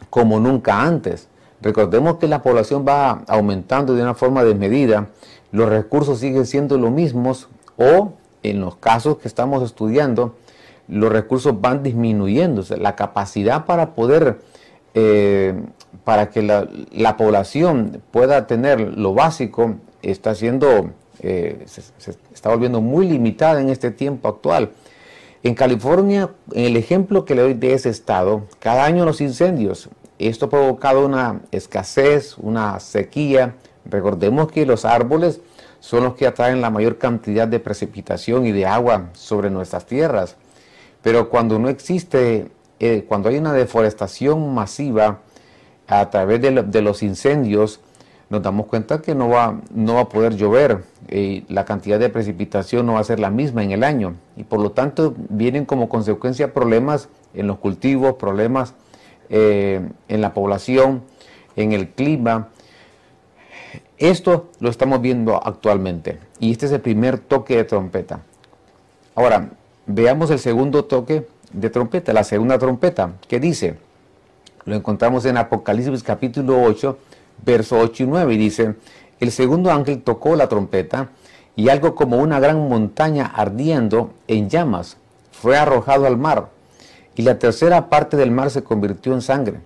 como 0.10 0.40
nunca 0.40 0.82
antes. 0.82 1.28
Recordemos 1.62 2.18
que 2.18 2.28
la 2.28 2.42
población 2.42 2.86
va 2.88 3.24
aumentando 3.28 3.94
de 3.94 4.02
una 4.02 4.14
forma 4.14 4.46
desmedida, 4.46 5.10
los 5.52 5.68
recursos 5.68 6.20
siguen 6.20 6.46
siendo 6.46 6.78
los 6.78 6.92
mismos 6.92 7.50
o 7.78 8.14
en 8.44 8.62
los 8.62 8.78
casos 8.78 9.18
que 9.18 9.28
estamos 9.28 9.62
estudiando, 9.64 10.36
los 10.88 11.12
recursos 11.12 11.60
van 11.60 11.84
disminuyendo, 11.84 12.64
la 12.78 12.96
capacidad 12.96 13.66
para 13.66 13.94
poder, 13.94 14.40
eh, 14.94 15.54
para 16.04 16.30
que 16.30 16.42
la, 16.42 16.68
la, 16.92 17.18
población 17.18 18.02
pueda 18.12 18.48
tener 18.48 18.80
lo 18.80 19.14
básico 19.14 19.76
está 20.02 20.36
siendo 20.36 20.92
eh, 21.20 21.64
se, 21.68 22.12
está 22.34 22.50
volviendo 22.50 22.82
muy 22.82 23.08
limitada 23.08 23.62
en 23.62 23.70
este 23.70 23.92
tiempo 23.92 24.28
actual. 24.28 24.72
En 25.44 25.56
California, 25.56 26.32
en 26.52 26.66
el 26.66 26.78
ejemplo 26.78 27.26
que 27.26 27.36
le 27.36 27.42
doy 27.42 27.54
de 27.54 27.74
ese 27.74 27.90
estado, 27.90 28.48
cada 28.60 28.86
año 28.86 29.06
los 29.06 29.22
incendios, 29.22 29.90
esto 30.20 30.46
ha 30.46 30.50
provocado 30.50 31.06
una 31.06 31.42
escasez, 31.52 32.38
una 32.38 32.80
sequía. 32.80 33.56
Recordemos 33.86 34.52
que 34.52 34.66
los 34.66 34.86
árboles 34.86 35.42
son 35.80 36.04
los 36.04 36.16
que 36.16 36.28
atraen 36.28 36.62
la 36.62 36.70
mayor 36.70 36.98
cantidad 36.98 37.48
de 37.48 37.60
precipitación 37.60 38.46
y 38.46 38.52
de 38.52 38.66
agua 38.66 39.10
sobre 39.14 39.50
nuestras 39.50 39.86
tierras. 39.86 40.38
Pero 41.02 41.30
cuando 41.30 41.60
no 41.60 41.68
existe, 41.68 42.48
eh, 42.86 43.06
cuando 43.08 43.30
hay 43.30 43.38
una 43.38 43.54
deforestación 43.54 44.54
masiva 44.54 45.20
a 45.88 46.10
través 46.10 46.42
de 46.42 46.82
los 46.82 47.02
incendios, 47.02 47.80
nos 48.30 48.42
damos 48.42 48.66
cuenta 48.66 49.02
que 49.02 49.16
no 49.16 49.30
va, 49.30 49.62
no 49.74 49.94
va 49.94 50.02
a 50.02 50.10
poder 50.10 50.36
llover 50.36 50.84
y 51.10 51.46
la 51.48 51.64
cantidad 51.64 51.98
de 51.98 52.10
precipitación 52.10 52.86
no 52.86 52.96
va 52.96 53.00
a 53.00 53.06
ser 53.06 53.22
la 53.22 53.30
misma 53.30 53.64
en 53.64 53.72
el 53.72 53.86
año 53.86 54.16
y 54.36 54.44
por 54.44 54.60
lo 54.60 54.74
tanto 54.74 55.16
vienen 55.30 55.64
como 55.64 55.88
consecuencia 55.88 56.54
problemas 56.54 57.08
en 57.34 57.48
los 57.48 57.58
cultivos, 57.60 58.16
problemas 58.16 58.74
eh, 59.30 59.88
en 60.10 60.20
la 60.20 60.34
población, 60.34 61.04
en 61.56 61.72
el 61.72 61.88
clima. 61.88 62.50
Esto 63.98 64.50
lo 64.60 64.70
estamos 64.70 65.00
viendo 65.00 65.42
actualmente 65.42 66.20
y 66.38 66.52
este 66.52 66.66
es 66.66 66.74
el 66.74 66.82
primer 66.82 67.18
toque 67.18 67.56
de 67.56 67.64
trompeta. 67.64 68.20
Ahora, 69.16 69.52
veamos 69.86 70.32
el 70.32 70.40
segundo 70.40 70.84
toque 70.84 71.26
de 71.54 71.70
trompeta, 71.70 72.14
la 72.14 72.24
segunda 72.24 72.58
trompeta, 72.58 73.14
que 73.28 73.40
dice, 73.40 73.78
lo 74.66 74.76
encontramos 74.76 75.26
en 75.26 75.38
Apocalipsis 75.38 76.04
capítulo 76.04 76.62
8, 76.64 76.98
verso 77.46 77.80
8 77.80 78.04
y 78.04 78.08
9, 78.08 78.34
y 78.34 78.38
dice, 78.38 78.76
el 79.20 79.32
segundo 79.32 79.72
ángel 79.72 80.02
tocó 80.02 80.36
la 80.36 80.50
trompeta 80.50 81.10
y 81.56 81.70
algo 81.70 81.96
como 81.96 82.18
una 82.18 82.40
gran 82.40 82.68
montaña 82.68 83.26
ardiendo 83.26 84.12
en 84.28 84.50
llamas 84.50 84.98
fue 85.32 85.58
arrojado 85.58 86.08
al 86.08 86.18
mar, 86.18 86.50
y 87.16 87.22
la 87.22 87.38
tercera 87.38 87.90
parte 87.90 88.18
del 88.18 88.32
mar 88.32 88.50
se 88.50 88.64
convirtió 88.64 89.14
en 89.14 89.22
sangre. 89.22 89.60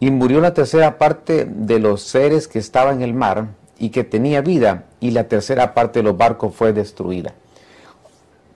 Y 0.00 0.10
murió 0.10 0.40
la 0.40 0.54
tercera 0.54 0.98
parte 0.98 1.46
de 1.48 1.78
los 1.78 2.02
seres 2.02 2.48
que 2.48 2.58
estaban 2.58 2.96
en 2.96 3.02
el 3.02 3.14
mar 3.14 3.48
y 3.78 3.90
que 3.90 4.04
tenía 4.04 4.40
vida, 4.40 4.84
y 5.00 5.10
la 5.10 5.24
tercera 5.24 5.74
parte 5.74 5.98
de 5.98 6.04
los 6.04 6.16
barcos 6.16 6.54
fue 6.54 6.72
destruida. 6.72 7.34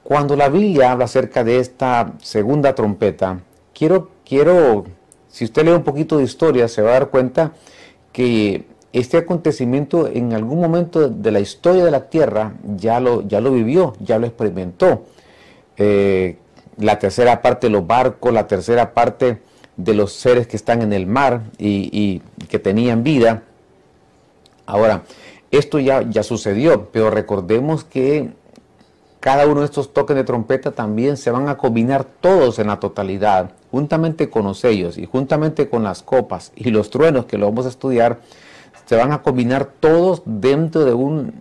Cuando 0.08 0.36
la 0.36 0.48
Biblia 0.48 0.92
habla 0.92 1.04
acerca 1.04 1.44
de 1.44 1.58
esta 1.58 2.14
segunda 2.22 2.74
trompeta, 2.74 3.40
quiero, 3.74 4.08
quiero, 4.24 4.86
si 5.28 5.44
usted 5.44 5.66
lee 5.66 5.72
un 5.72 5.82
poquito 5.82 6.16
de 6.16 6.24
historia, 6.24 6.66
se 6.66 6.80
va 6.80 6.92
a 6.92 6.92
dar 6.94 7.10
cuenta 7.10 7.52
que 8.10 8.64
este 8.94 9.18
acontecimiento 9.18 10.06
en 10.06 10.32
algún 10.32 10.62
momento 10.62 11.10
de 11.10 11.30
la 11.30 11.40
historia 11.40 11.84
de 11.84 11.90
la 11.90 12.08
Tierra 12.08 12.54
ya 12.74 13.00
lo, 13.00 13.20
ya 13.28 13.42
lo 13.42 13.52
vivió, 13.52 13.96
ya 14.00 14.18
lo 14.18 14.26
experimentó. 14.26 15.04
Eh, 15.76 16.38
la 16.78 16.98
tercera 16.98 17.42
parte 17.42 17.66
de 17.66 17.74
los 17.74 17.86
barcos, 17.86 18.32
la 18.32 18.46
tercera 18.46 18.94
parte 18.94 19.42
de 19.76 19.92
los 19.92 20.14
seres 20.14 20.46
que 20.46 20.56
están 20.56 20.80
en 20.80 20.94
el 20.94 21.06
mar 21.06 21.42
y, 21.58 22.22
que 22.48 22.58
tenían 22.58 23.02
vida. 23.02 23.42
Ahora, 24.64 25.02
esto 25.50 25.78
ya, 25.78 26.00
ya 26.08 26.22
sucedió, 26.22 26.88
pero 26.92 27.10
recordemos 27.10 27.84
que 27.84 28.30
cada 29.20 29.46
uno 29.46 29.60
de 29.60 29.66
estos 29.66 29.92
toques 29.92 30.14
de 30.14 30.24
trompeta 30.24 30.70
también 30.70 31.16
se 31.16 31.30
van 31.30 31.48
a 31.48 31.56
combinar 31.56 32.04
todos 32.04 32.58
en 32.58 32.68
la 32.68 32.78
totalidad, 32.78 33.50
juntamente 33.70 34.30
con 34.30 34.44
los 34.44 34.60
sellos 34.60 34.96
y 34.96 35.06
juntamente 35.06 35.68
con 35.68 35.82
las 35.82 36.02
copas 36.02 36.52
y 36.54 36.70
los 36.70 36.90
truenos 36.90 37.24
que 37.24 37.36
lo 37.36 37.46
vamos 37.46 37.66
a 37.66 37.70
estudiar, 37.70 38.20
se 38.86 38.96
van 38.96 39.12
a 39.12 39.22
combinar 39.22 39.66
todos 39.80 40.22
dentro 40.24 40.84
de 40.84 40.94
un, 40.94 41.34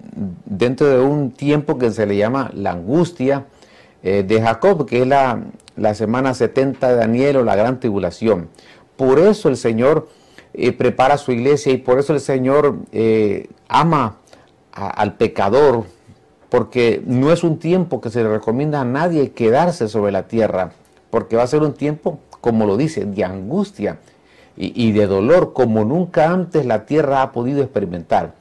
dentro 0.45 0.87
de 0.87 0.99
un 0.99 1.31
tiempo 1.31 1.77
que 1.77 1.91
se 1.91 2.05
le 2.05 2.17
llama 2.17 2.51
la 2.53 2.71
angustia 2.71 3.45
eh, 4.03 4.23
de 4.23 4.41
Jacob, 4.41 4.85
que 4.85 5.01
es 5.03 5.07
la, 5.07 5.43
semana 5.93 6.33
70 6.33 6.89
de 6.89 6.95
Daniel 6.95 7.37
o 7.37 7.43
la 7.43 7.55
gran 7.55 7.79
tribulación. 7.79 8.49
Por 8.95 9.19
eso 9.19 9.49
el 9.49 9.55
Señor 9.55 10.09
eh, 10.53 10.73
prepara 10.73 11.17
su 11.17 11.31
iglesia 11.31 11.71
y 11.71 11.77
por 11.77 11.99
eso 11.99 12.13
el 12.13 12.19
Señor 12.19 12.79
eh, 12.91 13.47
ama 13.67 14.17
al 14.71 15.15
pecador 15.15 15.85
porque 16.49 17.01
no 17.05 17.31
es 17.31 17.43
un 17.43 17.59
tiempo 17.59 17.99
que 18.01 18.09
se 18.09 18.23
le 18.23 18.29
recomienda 18.29 18.81
a 18.81 18.85
nadie 18.85 19.31
quedarse 19.31 19.87
sobre 19.87 20.11
la 20.11 20.27
tierra, 20.27 20.71
porque 21.09 21.35
va 21.35 21.43
a 21.43 21.47
ser 21.47 21.61
un 21.61 21.73
tiempo, 21.73 22.19
como 22.41 22.65
lo 22.65 22.77
dice, 22.77 23.05
de 23.05 23.23
angustia 23.23 23.99
y, 24.59 24.91
de 24.91 25.05
dolor 25.05 25.53
como 25.53 25.85
nunca 25.85 26.31
antes 26.31 26.65
la 26.65 26.85
tierra 26.85 27.21
ha 27.21 27.31
podido 27.31 27.61
experimentar. 27.61 28.33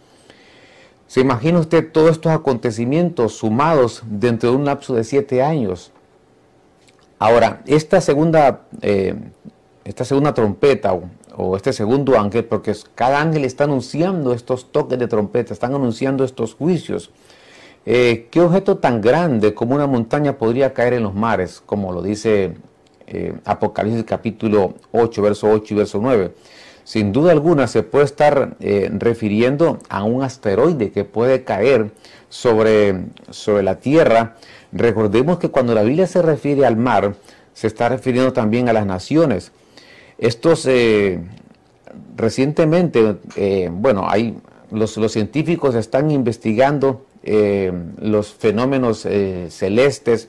¿Se 1.06 1.20
imagina 1.20 1.60
usted 1.60 1.92
todos 1.92 2.12
estos 2.12 2.32
acontecimientos 2.32 3.34
sumados 3.34 4.02
dentro 4.06 4.50
de 4.50 4.56
un 4.56 4.64
lapso 4.64 4.94
de 4.94 5.04
siete 5.04 5.42
años? 5.42 5.92
Ahora, 7.18 7.62
esta 7.66 8.00
segunda, 8.00 8.62
eh, 8.80 9.14
esta 9.84 10.04
segunda 10.04 10.32
trompeta 10.32 10.94
o, 10.94 11.04
o, 11.36 11.56
este 11.56 11.72
segundo 11.72 12.18
ángel, 12.18 12.44
porque 12.46 12.75
cada 12.94 13.20
ángel 13.20 13.44
está 13.44 13.64
anunciando 13.64 14.32
estos 14.32 14.72
toques 14.72 14.98
de 14.98 15.06
trompeta, 15.06 15.52
están 15.52 15.75
anunciando 15.75 16.25
estos 16.25 16.54
juicios. 16.54 17.10
Eh, 17.88 18.26
¿Qué 18.32 18.40
objeto 18.40 18.78
tan 18.78 19.00
grande 19.00 19.54
como 19.54 19.76
una 19.76 19.86
montaña 19.86 20.36
podría 20.38 20.74
caer 20.74 20.94
en 20.94 21.04
los 21.04 21.14
mares, 21.14 21.62
como 21.64 21.92
lo 21.92 22.02
dice 22.02 22.56
eh, 23.06 23.32
Apocalipsis 23.44 24.02
capítulo 24.02 24.74
8, 24.90 25.22
verso 25.22 25.48
8 25.48 25.72
y 25.72 25.76
verso 25.76 26.00
9? 26.02 26.32
Sin 26.82 27.12
duda 27.12 27.30
alguna 27.30 27.68
se 27.68 27.84
puede 27.84 28.04
estar 28.04 28.56
eh, 28.58 28.90
refiriendo 28.92 29.78
a 29.88 30.02
un 30.02 30.24
asteroide 30.24 30.90
que 30.90 31.04
puede 31.04 31.44
caer 31.44 31.92
sobre, 32.28 33.04
sobre 33.30 33.62
la 33.62 33.78
Tierra. 33.78 34.34
Recordemos 34.72 35.38
que 35.38 35.50
cuando 35.50 35.72
la 35.72 35.84
Biblia 35.84 36.08
se 36.08 36.22
refiere 36.22 36.66
al 36.66 36.76
mar, 36.76 37.14
se 37.54 37.68
está 37.68 37.88
refiriendo 37.88 38.32
también 38.32 38.68
a 38.68 38.72
las 38.72 38.86
naciones. 38.86 39.52
Estos 40.18 40.68
recientemente, 42.16 43.16
bueno, 43.70 44.06
los, 44.70 44.96
los 44.96 45.12
científicos 45.12 45.74
están 45.74 46.10
investigando 46.10 47.05
eh, 47.23 47.73
los 48.00 48.32
fenómenos 48.32 49.06
eh, 49.06 49.49
celestes 49.50 50.28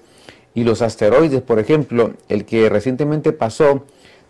y 0.53 0.63
los 0.63 0.81
asteroides, 0.81 1.41
por 1.41 1.59
ejemplo, 1.59 2.13
el 2.29 2.45
que 2.45 2.69
recientemente 2.69 3.31
pasó 3.31 3.85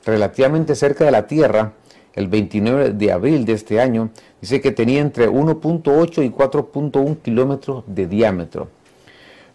relativamente 0.06 0.76
cerca 0.76 1.06
de 1.06 1.12
la 1.12 1.28
Tierra, 1.28 1.74
el 2.14 2.28
29 2.28 2.92
de 2.92 3.12
abril 3.12 3.46
de 3.46 3.54
este 3.54 3.80
año, 3.80 4.10
dice 4.42 4.60
que 4.60 4.72
tenía 4.72 5.02
entre 5.02 5.30
1.8 5.30 6.26
y 6.26 6.30
4.1 6.30 7.18
kilómetros 7.22 7.84
de 7.88 8.08
diámetro. 8.08 8.70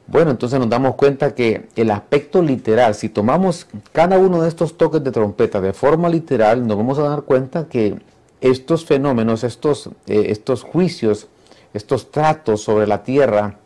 Bueno, 0.06 0.30
entonces 0.30 0.58
nos 0.58 0.68
damos 0.68 0.94
cuenta 0.96 1.34
que 1.34 1.68
el 1.76 1.90
aspecto 1.90 2.42
literal, 2.42 2.94
si 2.94 3.08
tomamos 3.08 3.66
cada 3.92 4.18
uno 4.18 4.42
de 4.42 4.48
estos 4.48 4.76
toques 4.76 5.02
de 5.02 5.10
trompeta 5.10 5.60
de 5.60 5.72
forma 5.72 6.08
literal, 6.08 6.66
nos 6.66 6.76
vamos 6.76 6.98
a 6.98 7.02
dar 7.02 7.22
cuenta 7.22 7.68
que 7.68 7.96
estos 8.40 8.84
fenómenos, 8.84 9.44
estos, 9.44 9.88
eh, 10.06 10.26
estos 10.28 10.62
juicios 10.64 11.28
estos 11.74 12.10
tratos 12.10 12.62
sobre 12.62 12.86
la 12.86 13.02
tierra, 13.02 13.58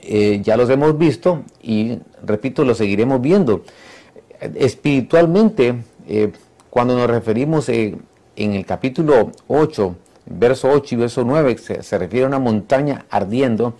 eh, 0.00 0.40
ya 0.42 0.56
los 0.56 0.70
hemos 0.70 0.96
visto 0.96 1.42
y, 1.62 1.98
repito, 2.24 2.64
los 2.64 2.78
seguiremos 2.78 3.20
viendo. 3.20 3.62
Espiritualmente, 4.40 5.82
eh, 6.08 6.32
cuando 6.70 6.96
nos 6.96 7.08
referimos 7.08 7.68
eh, 7.68 7.96
en 8.36 8.54
el 8.54 8.64
capítulo 8.64 9.32
8, 9.48 9.96
verso 10.26 10.70
8 10.70 10.94
y 10.94 10.98
verso 10.98 11.24
9, 11.24 11.56
se, 11.58 11.98
refiere 11.98 12.24
a 12.24 12.28
una 12.28 12.38
montaña 12.38 13.06
ardiendo, 13.10 13.74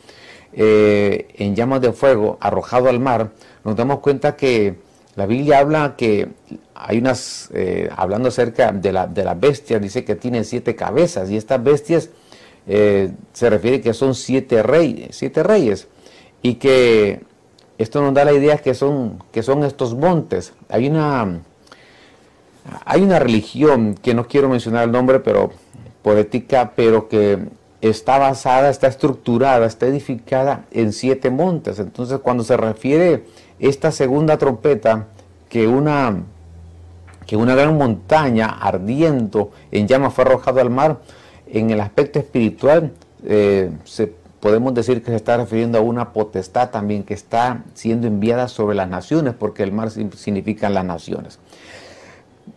en 0.55 1.57
llamas 1.57 1.81
de 1.81 1.95
fuego 1.95 2.37
arrojado 2.39 2.91
al 2.91 3.01
mar, 3.01 3.31
nos 3.65 3.75
damos 3.75 4.01
cuenta 4.01 4.37
que 4.37 4.75
la 5.17 5.25
Biblia 5.25 5.61
habla 5.61 5.95
que 5.97 6.29
hay 6.75 6.99
unas, 6.99 7.49
hablando 7.97 8.29
acerca 8.29 8.71
de 8.71 8.93
la, 8.93 9.07
de 9.07 9.25
bestia, 9.35 9.79
dice 9.79 10.05
que 10.05 10.15
tiene 10.15 10.45
siete 10.45 10.77
cabezas 10.77 11.31
y 11.31 11.39
estas 11.39 11.65
bestias 11.65 12.11
eh, 12.67 13.13
se 13.33 13.51
refiere 13.51 13.81
que 13.81 13.95
son 13.95 14.15
siete, 14.15 14.63
reyes, 14.63 15.17
siete 15.17 15.43
reyes 15.43 15.89
y 16.43 16.55
que 16.55 17.21
esto 17.79 18.01
nos 18.01 18.15
da 18.15 18.25
la 18.25 18.33
idea 18.33 18.59
que 18.59 18.75
son, 18.75 19.23
que 19.33 19.43
son 19.43 19.65
estos 19.65 19.95
montes. 19.95 20.53
Hay 20.69 20.89
una, 20.89 21.41
hay 22.85 23.03
una 23.03 23.19
religión 23.19 23.95
que 24.01 24.15
no 24.15 24.27
quiero 24.29 24.49
mencionar 24.49 24.85
el 24.85 24.93
nombre, 24.93 25.21
pero 25.21 25.51
poética, 26.03 26.73
pero 26.77 27.09
que 27.09 27.39
está 27.81 28.19
basada, 28.19 28.71
está 28.71 28.87
estructurada, 28.87 29.67
está 29.67 29.87
edificada 29.87 30.65
en 30.71 30.93
siete 30.93 31.31
montes. 31.31 31.79
Entonces, 31.79 32.21
cuando 32.21 32.45
se 32.45 32.57
refiere 32.57 33.25
esta 33.59 33.91
segunda 33.91 34.39
trompeta, 34.39 35.09
que 35.49 35.67
una, 35.67 36.23
que 37.27 37.37
una 37.37 37.55
gran 37.55 37.77
montaña 37.77 38.47
ardiendo 38.47 39.51
en 39.71 39.87
llamas 39.87 40.15
fue 40.15 40.25
arrojado 40.25 40.61
al 40.61 40.71
mar, 40.71 41.01
en 41.53 41.71
el 41.71 41.81
aspecto 41.81 42.19
espiritual 42.19 42.93
eh, 43.25 43.71
podemos 44.41 44.75
decir 44.75 45.03
que 45.03 45.11
se 45.11 45.17
está 45.17 45.37
refiriendo 45.37 45.79
a 45.79 45.83
una 45.83 46.13
potestad 46.13 46.71
también 46.71 47.05
que 47.05 47.15
está 47.15 47.63
siendo 47.75 48.09
enviada 48.09 48.49
sobre 48.49 48.75
las 48.75 48.89
naciones, 48.89 49.35
porque 49.39 49.63
el 49.63 49.71
mar 49.71 49.91
significa 49.91 50.69
las 50.69 50.85
naciones 50.85 51.39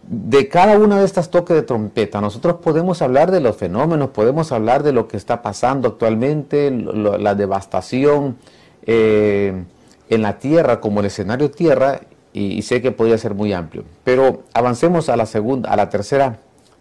de 0.07 0.47
cada 0.47 0.77
una 0.77 0.99
de 0.99 1.05
estas 1.05 1.29
toques 1.29 1.55
de 1.55 1.63
trompeta, 1.63 2.21
nosotros 2.21 2.57
podemos 2.61 3.01
hablar 3.01 3.31
de 3.31 3.39
los 3.39 3.55
fenómenos, 3.55 4.09
podemos 4.09 4.51
hablar 4.51 4.83
de 4.83 4.91
lo 4.91 5.07
que 5.07 5.17
está 5.17 5.41
pasando 5.41 5.87
actualmente, 5.87 6.71
la 6.71 7.35
devastación 7.35 8.37
eh, 8.85 9.63
en 10.09 10.21
la 10.21 10.37
tierra, 10.37 10.79
como 10.79 10.99
el 10.99 11.07
escenario 11.07 11.49
tierra, 11.51 12.01
y, 12.33 12.61
sé 12.63 12.81
que 12.81 12.91
podría 12.91 13.17
ser 13.17 13.33
muy 13.33 13.53
amplio. 13.53 13.85
Pero 14.03 14.43
avancemos 14.53 15.07
a 15.09 15.15
la 15.15 15.25
segunda, 15.25 15.69
a 15.71 15.77
la 15.77 15.89
tercera 15.89 16.39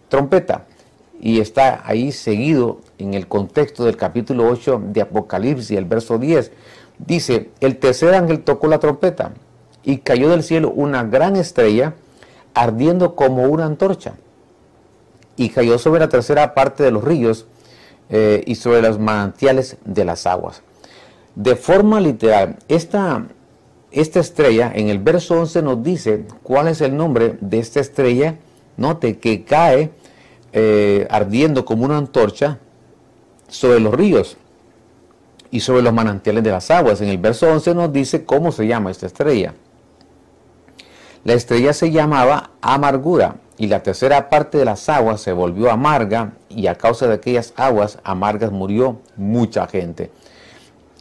trompeta, 0.09 0.65
y 1.21 1.39
está 1.39 1.81
ahí 1.85 2.11
seguido 2.11 2.79
en 2.97 3.13
el 3.13 3.27
contexto 3.27 3.85
del 3.85 3.97
capítulo 3.97 4.47
8 4.47 4.81
de 4.87 5.01
Apocalipsis, 5.01 5.77
el 5.77 5.85
verso 5.85 6.17
10. 6.17 6.51
Dice, 6.97 7.49
el 7.59 7.77
tercer 7.77 8.13
ángel 8.13 8.43
tocó 8.43 8.67
la 8.67 8.79
trompeta 8.79 9.33
y 9.83 9.97
cayó 9.97 10.29
del 10.29 10.43
cielo 10.43 10.71
una 10.71 11.03
gran 11.03 11.35
estrella 11.35 11.93
ardiendo 12.53 13.15
como 13.15 13.43
una 13.43 13.65
antorcha, 13.65 14.15
y 15.35 15.49
cayó 15.49 15.77
sobre 15.77 15.99
la 15.99 16.09
tercera 16.09 16.53
parte 16.53 16.83
de 16.83 16.91
los 16.91 17.03
ríos 17.03 17.45
eh, 18.09 18.43
y 18.45 18.55
sobre 18.55 18.81
los 18.81 18.97
manantiales 18.97 19.77
de 19.83 20.05
las 20.05 20.25
aguas. 20.25 20.61
De 21.35 21.55
forma 21.55 21.99
literal, 21.99 22.57
esta, 22.69 23.25
esta 23.91 24.21
estrella 24.21 24.71
en 24.73 24.87
el 24.87 24.99
verso 24.99 25.39
11 25.39 25.61
nos 25.61 25.83
dice 25.83 26.25
cuál 26.43 26.69
es 26.69 26.79
el 26.79 26.95
nombre 26.95 27.37
de 27.41 27.59
esta 27.59 27.81
estrella. 27.81 28.37
Note 28.77 29.19
que 29.19 29.43
cae 29.43 29.91
eh, 30.57 31.05
ardiendo 31.09 31.65
como 31.65 31.83
una 31.83 31.97
antorcha 31.97 32.59
sobre 33.49 33.81
los 33.81 33.93
ríos 33.93 34.37
y 35.51 35.59
sobre 35.59 35.81
los 35.81 35.91
manantiales 35.91 36.45
de 36.45 36.51
las 36.51 36.71
aguas. 36.71 37.01
En 37.01 37.09
el 37.09 37.17
verso 37.17 37.51
11 37.51 37.75
nos 37.75 37.91
dice 37.91 38.23
cómo 38.23 38.53
se 38.53 38.65
llama 38.65 38.89
esta 38.89 39.05
estrella. 39.05 39.53
La 41.25 41.33
estrella 41.33 41.73
se 41.73 41.91
llamaba 41.91 42.51
amargura 42.61 43.35
y 43.57 43.67
la 43.67 43.83
tercera 43.83 44.29
parte 44.29 44.57
de 44.57 44.63
las 44.63 44.87
aguas 44.87 45.19
se 45.19 45.33
volvió 45.33 45.69
amarga 45.69 46.31
y 46.47 46.67
a 46.67 46.75
causa 46.75 47.05
de 47.07 47.15
aquellas 47.15 47.53
aguas 47.57 47.99
amargas 48.05 48.53
murió 48.53 49.01
mucha 49.17 49.67
gente. 49.67 50.09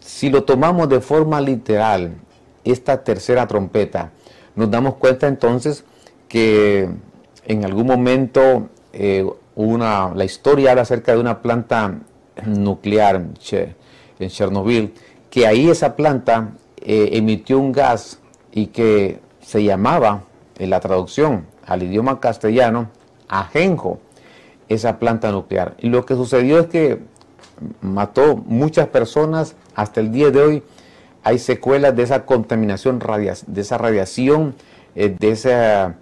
Si 0.01 0.31
lo 0.31 0.43
tomamos 0.43 0.89
de 0.89 1.01
forma 1.01 1.41
literal, 1.41 2.17
esta 2.65 3.05
tercera 3.05 3.47
trompeta, 3.47 4.11
nos 4.57 4.69
damos 4.69 4.97
cuenta 4.97 5.29
entonces 5.29 5.85
que 6.27 6.89
en 7.45 7.65
algún 7.65 7.87
momento 7.87 8.69
eh, 8.93 9.25
una, 9.57 10.13
la 10.15 10.25
historia 10.25 10.71
habla 10.71 10.83
acerca 10.83 11.13
de 11.13 11.19
una 11.19 11.41
planta 11.41 11.99
nuclear 12.45 13.17
en 13.17 14.29
Chernobyl, 14.29 14.93
que 15.31 15.47
ahí 15.47 15.71
esa 15.71 15.97
planta 15.97 16.51
eh, 16.79 17.11
emitió 17.13 17.59
un 17.59 17.73
gas 17.73 18.19
y 18.53 18.67
que 18.67 19.21
se 19.41 19.63
llamaba 19.63 20.25
en 20.59 20.71
la 20.71 20.81
traducción 20.81 21.47
al 21.67 21.83
idioma 21.83 22.21
castellano 22.21 22.91
ajenjo, 23.29 23.99
esa 24.69 24.99
planta 24.99 25.31
nuclear. 25.31 25.75
Y 25.79 25.89
lo 25.89 26.05
que 26.05 26.15
sucedió 26.15 26.59
es 26.59 26.67
que 26.67 27.01
mató 27.81 28.37
muchas 28.37 28.89
personas. 28.89 29.57
Hasta 29.75 30.01
el 30.01 30.13
día 30.13 30.31
de 30.31 30.41
hoy 30.41 30.63
hay 31.23 31.39
secuelas 31.39 31.97
de 31.97 32.03
esa 32.03 32.25
contaminación, 32.25 33.01
de 33.47 33.61
esa 33.61 33.79
radiación, 33.79 34.55
eh, 34.95 35.15
de, 35.19 35.31
esa, 35.31 35.97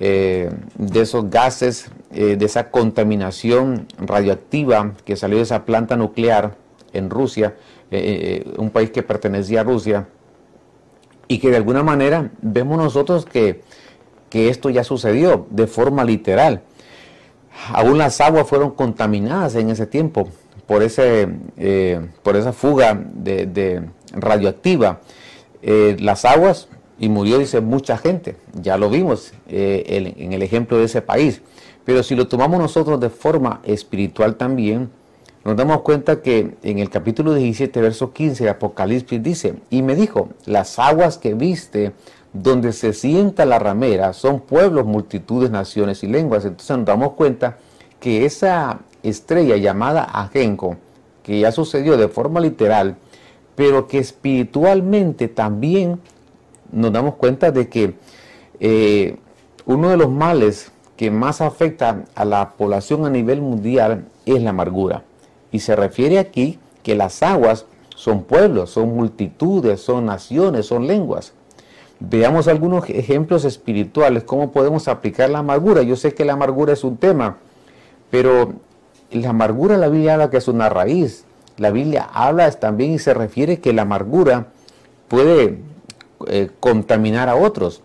eh, 0.00 0.50
de 0.76 1.00
esos 1.00 1.30
gases, 1.30 1.90
eh, 2.16 2.36
de 2.36 2.46
esa 2.46 2.70
contaminación 2.70 3.86
radioactiva 3.98 4.94
que 5.04 5.16
salió 5.16 5.36
de 5.36 5.44
esa 5.44 5.64
planta 5.64 5.96
nuclear 5.96 6.56
en 6.92 7.10
Rusia, 7.10 7.56
un 8.56 8.70
país 8.70 8.90
que 8.90 9.02
pertenecía 9.02 9.60
a 9.60 9.64
Rusia 9.64 10.08
y 11.28 11.38
que 11.38 11.50
de 11.50 11.56
alguna 11.56 11.82
manera 11.82 12.30
vemos 12.40 12.78
nosotros 12.78 13.26
que, 13.26 13.62
esto 14.32 14.68
ya 14.68 14.84
sucedió 14.84 15.46
de 15.48 15.66
forma 15.66 16.04
literal. 16.04 16.60
Aún 17.72 17.96
las 17.96 18.20
aguas 18.20 18.46
fueron 18.46 18.72
contaminadas 18.72 19.54
en 19.54 19.70
ese 19.70 19.86
tiempo 19.86 20.28
por, 20.66 20.82
ese, 20.82 21.28
eh, 21.56 22.06
por 22.22 22.36
esa 22.36 22.52
fuga 22.52 23.02
de, 23.14 23.82
radioactiva. 24.12 25.00
Eh, 25.62 25.96
las 26.00 26.26
aguas, 26.26 26.68
y 26.98 27.08
murió, 27.08 27.38
dice, 27.38 27.62
mucha 27.62 27.96
gente, 27.96 28.36
ya 28.52 28.76
lo 28.76 28.90
vimos 28.90 29.32
eh, 29.48 30.14
en 30.18 30.32
el 30.34 30.42
ejemplo 30.42 30.76
de 30.76 30.84
ese 30.84 31.00
país. 31.00 31.40
Pero 31.86 32.02
si 32.02 32.16
lo 32.16 32.26
tomamos 32.26 32.58
nosotros 32.58 33.00
de 33.00 33.08
forma 33.08 33.60
espiritual 33.64 34.34
también, 34.34 34.90
nos 35.44 35.56
damos 35.56 35.82
cuenta 35.82 36.20
que 36.20 36.56
en 36.64 36.80
el 36.80 36.90
capítulo 36.90 37.32
17, 37.32 37.80
verso 37.80 38.12
15 38.12 38.42
de 38.42 38.50
Apocalipsis 38.50 39.22
dice, 39.22 39.54
y 39.70 39.82
me 39.82 39.94
dijo, 39.94 40.28
las 40.44 40.80
aguas 40.80 41.16
que 41.16 41.34
viste 41.34 41.92
donde 42.32 42.72
se 42.72 42.92
sienta 42.92 43.46
la 43.46 43.60
ramera 43.60 44.12
son 44.12 44.40
pueblos, 44.40 44.84
multitudes, 44.84 45.52
naciones 45.52 46.02
y 46.02 46.08
lenguas. 46.08 46.44
Entonces 46.44 46.76
nos 46.76 46.86
damos 46.86 47.12
cuenta 47.12 47.58
que 48.00 48.24
esa 48.24 48.80
estrella 49.04 49.56
llamada 49.56 50.02
Ajenco, 50.02 50.76
que 51.22 51.38
ya 51.38 51.52
sucedió 51.52 51.96
de 51.96 52.08
forma 52.08 52.40
literal, 52.40 52.96
pero 53.54 53.86
que 53.86 53.98
espiritualmente 53.98 55.28
también 55.28 56.00
nos 56.72 56.92
damos 56.92 57.14
cuenta 57.14 57.52
de 57.52 57.68
que 57.68 57.94
eh, 58.58 59.16
uno 59.64 59.88
de 59.88 59.96
los 59.96 60.10
males 60.10 60.72
que 60.96 61.10
más 61.10 61.40
afecta 61.40 62.04
a 62.14 62.24
la 62.24 62.50
población 62.50 63.04
a 63.04 63.10
nivel 63.10 63.40
mundial 63.40 64.06
es 64.24 64.42
la 64.42 64.50
amargura. 64.50 65.02
Y 65.52 65.60
se 65.60 65.76
refiere 65.76 66.18
aquí 66.18 66.58
que 66.82 66.94
las 66.94 67.22
aguas 67.22 67.66
son 67.94 68.22
pueblos, 68.24 68.70
son 68.70 68.94
multitudes, 68.94 69.80
son 69.80 70.06
naciones, 70.06 70.66
son 70.66 70.86
lenguas. 70.86 71.32
Veamos 71.98 72.46
algunos 72.46 72.88
ejemplos 72.90 73.44
espirituales, 73.44 74.24
cómo 74.24 74.52
podemos 74.52 74.86
aplicar 74.86 75.30
la 75.30 75.38
amargura. 75.38 75.82
Yo 75.82 75.96
sé 75.96 76.14
que 76.14 76.24
la 76.24 76.34
amargura 76.34 76.72
es 76.72 76.84
un 76.84 76.98
tema, 76.98 77.38
pero 78.10 78.52
la 79.10 79.30
amargura 79.30 79.76
la 79.76 79.88
Biblia 79.88 80.14
habla 80.14 80.30
que 80.30 80.36
es 80.36 80.48
una 80.48 80.68
raíz. 80.68 81.24
La 81.56 81.70
Biblia 81.70 82.08
habla 82.12 82.50
también 82.52 82.92
y 82.92 82.98
se 82.98 83.14
refiere 83.14 83.60
que 83.60 83.72
la 83.72 83.82
amargura 83.82 84.48
puede 85.08 85.58
eh, 86.26 86.50
contaminar 86.60 87.28
a 87.28 87.36
otros. 87.36 87.82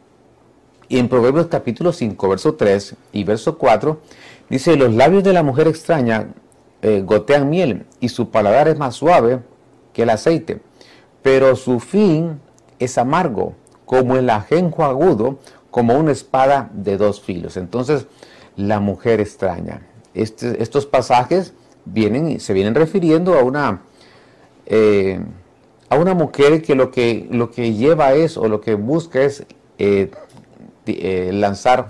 Y 0.91 0.99
en 0.99 1.07
Proverbios 1.07 1.47
capítulo 1.47 1.93
5, 1.93 2.27
verso 2.27 2.55
3 2.55 2.95
y 3.13 3.23
verso 3.23 3.57
4, 3.57 4.01
dice, 4.49 4.75
los 4.75 4.93
labios 4.93 5.23
de 5.23 5.31
la 5.31 5.41
mujer 5.41 5.69
extraña 5.69 6.33
eh, 6.81 7.01
gotean 7.05 7.49
miel 7.49 7.85
y 8.01 8.09
su 8.09 8.29
paladar 8.29 8.67
es 8.67 8.77
más 8.77 8.95
suave 8.95 9.39
que 9.93 10.03
el 10.03 10.09
aceite, 10.09 10.59
pero 11.21 11.55
su 11.55 11.79
fin 11.79 12.41
es 12.77 12.97
amargo, 12.97 13.53
como 13.85 14.17
el 14.17 14.29
ajenjo 14.29 14.83
agudo, 14.83 15.39
como 15.69 15.97
una 15.97 16.11
espada 16.11 16.69
de 16.73 16.97
dos 16.97 17.21
filos. 17.21 17.55
Entonces, 17.55 18.07
la 18.57 18.81
mujer 18.81 19.21
extraña. 19.21 19.87
Este, 20.13 20.61
estos 20.61 20.85
pasajes 20.85 21.53
vienen, 21.85 22.41
se 22.41 22.51
vienen 22.51 22.75
refiriendo 22.75 23.39
a 23.39 23.43
una, 23.43 23.83
eh, 24.65 25.21
a 25.87 25.95
una 25.95 26.15
mujer 26.15 26.61
que 26.61 26.75
lo, 26.75 26.91
que 26.91 27.29
lo 27.31 27.49
que 27.49 27.75
lleva 27.75 28.11
es, 28.13 28.35
o 28.35 28.49
lo 28.49 28.59
que 28.59 28.73
busca 28.73 29.21
es 29.21 29.45
eh, 29.83 30.11
lanzar 31.33 31.89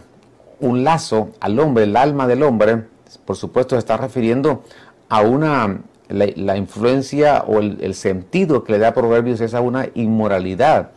un 0.60 0.84
lazo 0.84 1.30
al 1.40 1.60
hombre, 1.60 1.86
el 1.86 1.98
alma 1.98 2.28
del 2.28 2.44
hombre, 2.44 2.84
por 3.26 3.36
supuesto 3.36 3.76
se 3.76 3.80
está 3.80 3.98
refiriendo 3.98 4.64
a 5.10 5.22
una, 5.22 5.82
la, 6.08 6.58
influencia 6.58 7.44
o 7.48 7.60
el, 7.60 7.94
sentido 7.96 8.64
que 8.64 8.74
le 8.74 8.80
da 8.80 8.94
Proverbios 8.94 9.42
es 9.42 9.54
a 9.54 9.62
una 9.62 9.88
inmoralidad. 9.94 10.92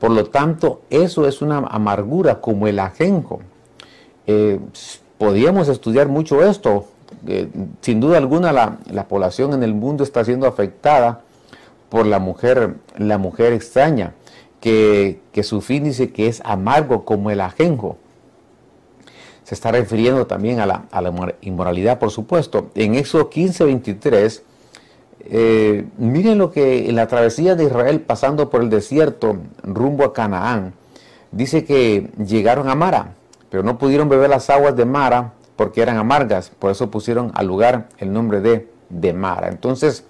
Por 0.00 0.10
lo 0.10 0.24
tanto, 0.26 0.82
eso 0.90 1.26
es 1.28 1.40
una 1.40 1.58
amargura 1.58 2.40
como 2.40 2.66
el 2.66 2.78
ajenjo. 2.80 3.40
Eh, 4.26 4.58
podríamos 5.18 5.68
estudiar 5.68 6.08
mucho 6.08 6.42
esto. 6.42 6.86
sin 7.80 8.00
duda 8.00 8.18
alguna 8.18 8.52
la, 8.52 8.78
la, 8.90 9.06
población 9.06 9.52
en 9.52 9.62
el 9.62 9.74
mundo 9.74 10.02
está 10.02 10.24
siendo 10.24 10.46
afectada 10.46 11.20
por 11.88 12.06
la 12.06 12.18
mujer, 12.18 12.74
la 12.98 13.18
mujer 13.18 13.52
extraña, 13.52 14.14
que, 14.64 15.42
su 15.42 15.60
fin 15.60 15.84
dice 15.84 16.10
que 16.10 16.26
es 16.26 16.40
amargo 16.42 17.04
como 17.04 17.30
el 17.30 17.42
ajenjo. 17.42 17.98
Se 19.42 19.54
está 19.54 19.70
refiriendo 19.70 20.26
también 20.26 20.58
a 20.58 20.66
la, 20.66 21.34
inmoralidad, 21.42 21.98
por 21.98 22.10
supuesto. 22.10 22.70
En 22.74 22.94
Éxodo 22.94 23.28
15, 23.28 23.64
23, 23.64 24.42
eh, 25.26 25.84
miren 25.98 26.38
lo 26.38 26.50
que 26.50 26.88
en 26.88 26.96
la 26.96 27.08
travesía 27.08 27.54
de 27.56 27.64
Israel 27.64 28.00
pasando 28.00 28.48
por 28.48 28.62
el 28.62 28.70
desierto 28.70 29.36
rumbo 29.62 30.04
a 30.04 30.14
Canaán, 30.14 30.72
dice 31.30 31.66
que 31.66 32.10
llegaron 32.26 32.70
a 32.70 32.74
Mara, 32.74 33.12
pero 33.50 33.62
no 33.62 33.76
pudieron 33.76 34.08
beber 34.08 34.30
las 34.30 34.48
aguas 34.48 34.74
de 34.76 34.86
Mara 34.86 35.34
porque 35.56 35.82
eran 35.82 35.98
amargas, 35.98 36.50
por 36.58 36.70
eso 36.70 36.90
pusieron 36.90 37.32
al 37.34 37.46
lugar 37.46 37.88
el 37.98 38.14
nombre 38.14 38.40
de, 38.40 38.66
de 38.88 39.12
Mara. 39.12 39.48
Entonces, 39.48 40.04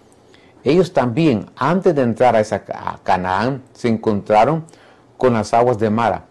ellos 0.65 0.93
también, 0.93 1.47
antes 1.57 1.95
de 1.95 2.03
entrar 2.03 2.35
a, 2.35 2.41
esa, 2.41 2.65
Canaán, 3.03 3.63
se 3.75 3.89
encontraron 3.89 4.65
con 5.19 5.35
las 5.35 5.53
aguas 5.53 5.79
de 5.79 5.91
Mara. 5.91 6.25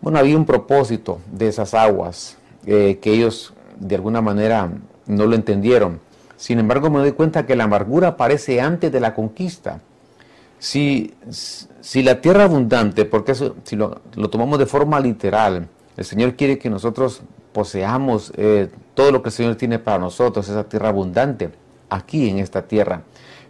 Bueno, 0.00 0.18
había 0.18 0.36
un 0.36 0.46
propósito 0.46 1.18
de 1.32 1.48
esas 1.48 1.74
aguas 1.74 2.36
eh, 2.64 2.98
que 3.02 3.12
ellos 3.12 3.52
de 3.78 3.96
alguna 3.96 4.20
manera 4.20 4.70
no 5.06 5.26
lo 5.26 5.34
entendieron. 5.34 6.00
Sin 6.36 6.58
embargo, 6.58 6.90
me 6.90 7.00
doy 7.00 7.12
cuenta 7.12 7.46
que 7.46 7.56
la 7.56 7.64
amargura 7.64 8.08
aparece 8.08 8.60
antes 8.60 8.92
de 8.92 9.00
la 9.00 9.14
conquista. 9.14 9.80
Si, 10.58 11.14
si 11.80 12.02
la 12.02 12.20
tierra 12.20 12.44
abundante, 12.44 13.04
porque 13.04 13.32
eso, 13.32 13.56
si 13.64 13.76
lo, 13.76 14.00
tomamos 14.30 14.58
de 14.58 14.66
forma 14.66 15.00
literal, 15.00 15.68
el 15.96 16.04
Señor 16.04 16.34
quiere 16.34 16.58
que 16.58 16.70
nosotros 16.70 17.22
poseamos 17.52 18.32
eh, 18.36 18.68
todo 18.94 19.10
lo 19.10 19.22
que 19.22 19.30
el 19.30 19.32
Señor 19.32 19.56
tiene 19.56 19.78
para 19.78 19.98
nosotros, 19.98 20.48
esa 20.48 20.64
tierra 20.64 20.88
abundante, 20.90 21.50
aquí 21.88 22.28
en 22.28 22.38
esta 22.38 22.62
tierra. 22.62 23.02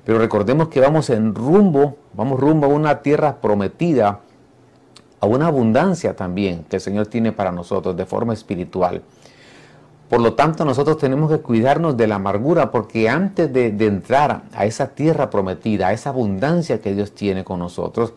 Pero 0.07 0.21
recordemos 0.21 0.69
que 0.69 0.79
vamos 0.79 1.11
en 1.11 1.35
rumbo, 1.35 1.97
vamos 2.15 2.39
rumbo 2.39 2.67
a 2.67 2.69
una 2.69 3.03
tierra 3.03 3.41
prometida, 3.41 4.21
a 5.19 5.27
una 5.27 5.49
abundancia 5.49 6.15
también 6.15 6.65
que 6.71 6.77
el 6.77 6.81
Señor 6.81 7.09
tiene 7.09 7.33
para 7.33 7.51
nosotros 7.51 7.97
de 7.97 8.07
forma 8.07 8.33
espiritual. 8.33 9.03
Por 10.09 10.21
lo 10.21 10.35
tanto, 10.35 10.65
nosotros 10.65 10.99
tenemos 10.99 11.29
que 11.29 11.39
cuidarnos 11.39 11.97
de 11.97 12.07
la 12.07 12.15
amargura 12.15 12.71
porque 12.71 13.09
antes 13.09 13.53
de, 13.53 13.67
entrar 13.85 14.43
a 14.55 14.65
esa 14.65 14.95
tierra 14.95 15.29
prometida, 15.29 15.89
a 15.89 15.93
esa 15.93 16.11
abundancia 16.11 16.81
que 16.81 16.95
Dios 16.95 17.11
tiene 17.11 17.43
con 17.43 17.59
nosotros, 17.59 18.15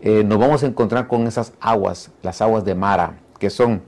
eh, 0.00 0.24
nos 0.24 0.40
vamos 0.40 0.64
a 0.64 0.66
encontrar 0.66 1.06
con 1.06 1.28
esas 1.28 1.52
aguas, 1.60 2.10
las 2.22 2.42
aguas 2.42 2.64
de 2.64 2.74
Mara, 2.74 3.20
que 3.38 3.50
son, 3.50 3.82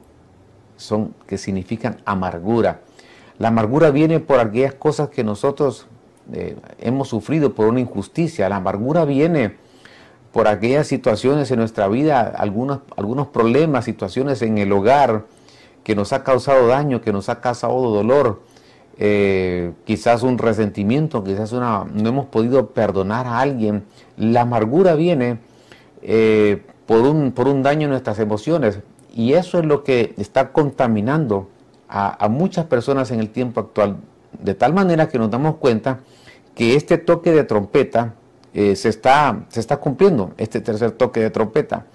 son, 0.77 1.13
que 1.27 1.39
significan 1.39 1.97
amargura. 2.05 2.83
La 3.41 3.49
amargura 3.49 3.91
viene 3.91 4.21
por 4.21 4.39
aquellas 4.39 4.75
cosas 4.75 5.09
que 5.09 5.25
nosotros 5.25 5.89
hemos 6.81 7.09
sufrido 7.09 7.55
por 7.55 7.67
una 7.67 7.81
injusticia. 7.81 8.49
La 8.49 8.57
amargura 8.57 9.05
viene 9.05 9.57
por 10.33 10.49
aquellas 10.49 10.87
situaciones 10.87 11.51
en 11.51 11.59
nuestra 11.59 11.89
vida, 11.89 12.23
algunos, 12.37 12.81
algunos 12.97 13.29
problemas, 13.29 13.85
situaciones 13.85 14.41
en 14.43 14.59
el 14.59 14.73
hogar 14.73 15.27
que 15.85 15.95
nos 15.95 16.13
ha 16.13 16.25
causado 16.25 16.67
daño, 16.69 17.03
que 17.03 17.13
nos 17.13 17.29
ha 17.29 17.41
causado 17.41 17.91
dolor, 17.91 18.43
eh, 18.99 19.73
quizás 19.85 20.23
un 20.23 20.39
resentimiento, 20.39 21.23
quizás 21.23 21.53
una, 21.53 21.85
no 21.85 22.09
hemos 22.09 22.27
podido 22.27 22.69
perdonar 22.71 23.27
a 23.27 23.41
alguien. 23.41 23.85
La 24.17 24.43
amargura 24.43 24.95
viene 24.95 25.39
eh, 26.01 26.63
por, 26.87 27.01
un, 27.01 27.33
por 27.33 27.49
un 27.49 27.63
daño 27.63 27.85
en 27.85 27.91
nuestras 27.91 28.19
emociones 28.19 28.81
y 29.15 29.35
eso 29.35 29.59
es 29.59 29.67
lo 29.67 29.85
que 29.85 30.15
está 30.17 30.53
contaminando 30.53 31.49
a 31.95 32.27
muchas 32.29 32.65
personas 32.65 33.11
en 33.11 33.21
el 33.21 33.29
tiempo 33.29 33.61
actual, 33.61 33.99
de 34.41 34.55
tal 34.55 34.73
manera 34.73 35.11
que 35.11 35.19
nos 35.19 35.31
damos 35.31 35.57
cuenta 35.57 36.01
que 36.55 36.77
este 36.77 36.99
toque 36.99 37.33
de 37.33 37.45
trompeta 37.45 38.15
eh, 38.55 38.77
se, 38.77 38.89
está, 38.89 39.47
se 39.49 39.61
está 39.61 39.79
cumpliendo, 39.79 40.33
este 40.37 40.61
tercer 40.61 40.93
toque 40.93 41.21
de 41.21 41.31
trompeta. 41.31 41.87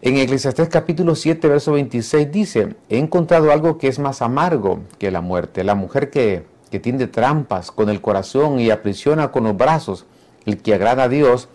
En 0.00 0.16
Eclesiastés 0.16 0.68
capítulo 0.68 1.14
7, 1.14 1.48
verso 1.48 1.72
26 1.72 2.30
dice, 2.30 2.76
he 2.88 2.98
encontrado 2.98 3.52
algo 3.52 3.78
que 3.78 3.88
es 3.88 3.98
más 3.98 4.22
amargo 4.22 4.80
que 4.98 5.10
la 5.10 5.20
muerte, 5.20 5.64
la 5.64 5.74
mujer 5.74 6.08
que, 6.10 6.44
que 6.70 6.78
tiende 6.78 7.08
trampas 7.08 7.70
con 7.72 7.88
el 7.88 8.00
corazón 8.00 8.60
y 8.60 8.70
aprisiona 8.70 9.32
con 9.32 9.44
los 9.44 9.56
brazos, 9.56 10.06
el 10.46 10.58
que 10.58 10.74
agrada 10.74 11.04
a 11.04 11.08
Dios 11.08 11.48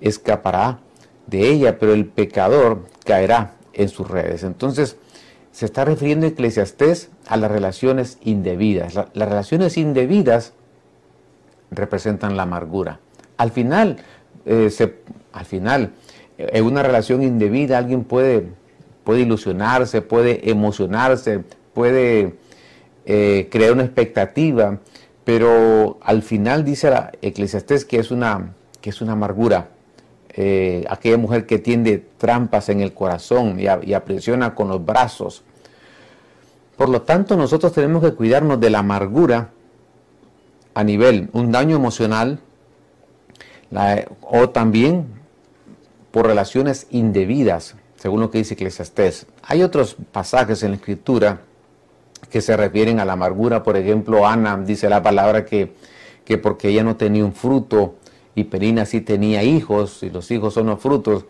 escapará 0.00 0.78
de 1.26 1.50
ella, 1.50 1.78
pero 1.78 1.92
el 1.92 2.06
pecador 2.06 2.86
caerá 3.04 3.54
en 3.72 3.88
sus 3.88 4.08
redes. 4.08 4.44
Entonces, 4.44 4.96
se 5.52 5.66
está 5.66 5.84
refiriendo 5.84 6.26
Eclesiastés 6.26 7.10
a 7.26 7.36
las 7.36 7.50
relaciones 7.50 8.18
indebidas. 8.22 8.94
las 8.94 9.28
relaciones 9.28 9.76
indebidas 9.76 10.52
representan 11.70 12.36
la 12.36 12.44
amargura. 12.44 13.00
Al 13.36 13.50
final, 13.50 13.98
eh, 14.46 14.70
al 15.32 15.44
final, 15.44 15.92
en 16.38 16.64
una 16.64 16.82
relación 16.82 17.22
indebida 17.22 17.78
alguien 17.78 18.04
puede, 18.04 18.48
puede 19.04 19.20
ilusionarse, 19.20 20.02
puede 20.02 20.50
emocionarse, 20.50 21.42
puede 21.74 22.34
eh, 23.06 23.48
crear 23.50 23.72
una 23.72 23.84
expectativa, 23.84 24.78
pero 25.24 25.98
al 26.02 26.22
final 26.22 26.64
dice 26.64 26.90
la 26.90 27.12
Eclesiastés 27.22 27.84
que 27.84 27.98
es 27.98 28.10
una, 28.10 28.54
que 28.80 28.90
es 28.90 29.00
una 29.00 29.12
amargura. 29.12 29.68
Eh, 30.30 30.84
aquella 30.88 31.18
mujer 31.18 31.46
que 31.46 31.58
tiende 31.58 32.04
trampas 32.16 32.68
en 32.68 32.80
el 32.80 32.94
corazón 32.94 33.58
y, 33.58 33.64
y 33.64 33.94
aprisiona 33.94 34.54
con 34.54 34.68
los 34.68 34.84
brazos. 34.84 35.42
Por 36.76 36.88
lo 36.88 37.02
tanto, 37.02 37.36
nosotros 37.36 37.72
tenemos 37.72 38.04
que 38.04 38.14
cuidarnos 38.14 38.60
de 38.60 38.70
la 38.70 38.78
amargura 38.78 39.50
a 40.78 40.84
nivel 40.84 41.28
un 41.32 41.50
daño 41.50 41.74
emocional 41.74 42.38
o 44.20 44.50
también 44.50 45.06
por 46.12 46.26
relaciones 46.26 46.86
indebidas, 46.90 47.74
según 47.96 48.20
lo 48.20 48.30
que 48.30 48.38
dice 48.38 48.54
Eclesiastés. 48.54 49.26
Hay 49.42 49.64
otros 49.64 49.96
pasajes 50.12 50.62
en 50.62 50.70
la 50.70 50.76
escritura 50.76 51.40
que 52.30 52.40
se 52.40 52.56
refieren 52.56 53.00
a 53.00 53.04
la 53.04 53.14
amargura, 53.14 53.64
por 53.64 53.76
ejemplo, 53.76 54.24
Ana 54.24 54.56
dice 54.56 54.88
la 54.88 55.02
palabra 55.02 55.44
que, 55.44 55.74
que 56.24 56.38
porque 56.38 56.68
ella 56.68 56.84
no 56.84 56.94
tenía 56.94 57.24
un 57.24 57.32
fruto 57.32 57.96
y 58.36 58.44
Perina 58.44 58.86
sí 58.86 59.00
tenía 59.00 59.42
hijos 59.42 60.04
y 60.04 60.10
los 60.10 60.30
hijos 60.30 60.54
son 60.54 60.66
los 60.66 60.80
frutos, 60.80 61.24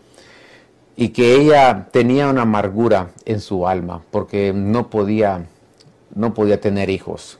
y 0.95 1.09
que 1.09 1.37
ella 1.37 1.87
tenía 1.91 2.29
una 2.29 2.43
amargura 2.43 3.13
en 3.25 3.39
su 3.39 3.67
alma 3.67 4.03
porque 4.11 4.53
no 4.53 4.91
podía, 4.91 5.47
no 6.13 6.35
podía 6.35 6.61
tener 6.61 6.91
hijos. 6.91 7.38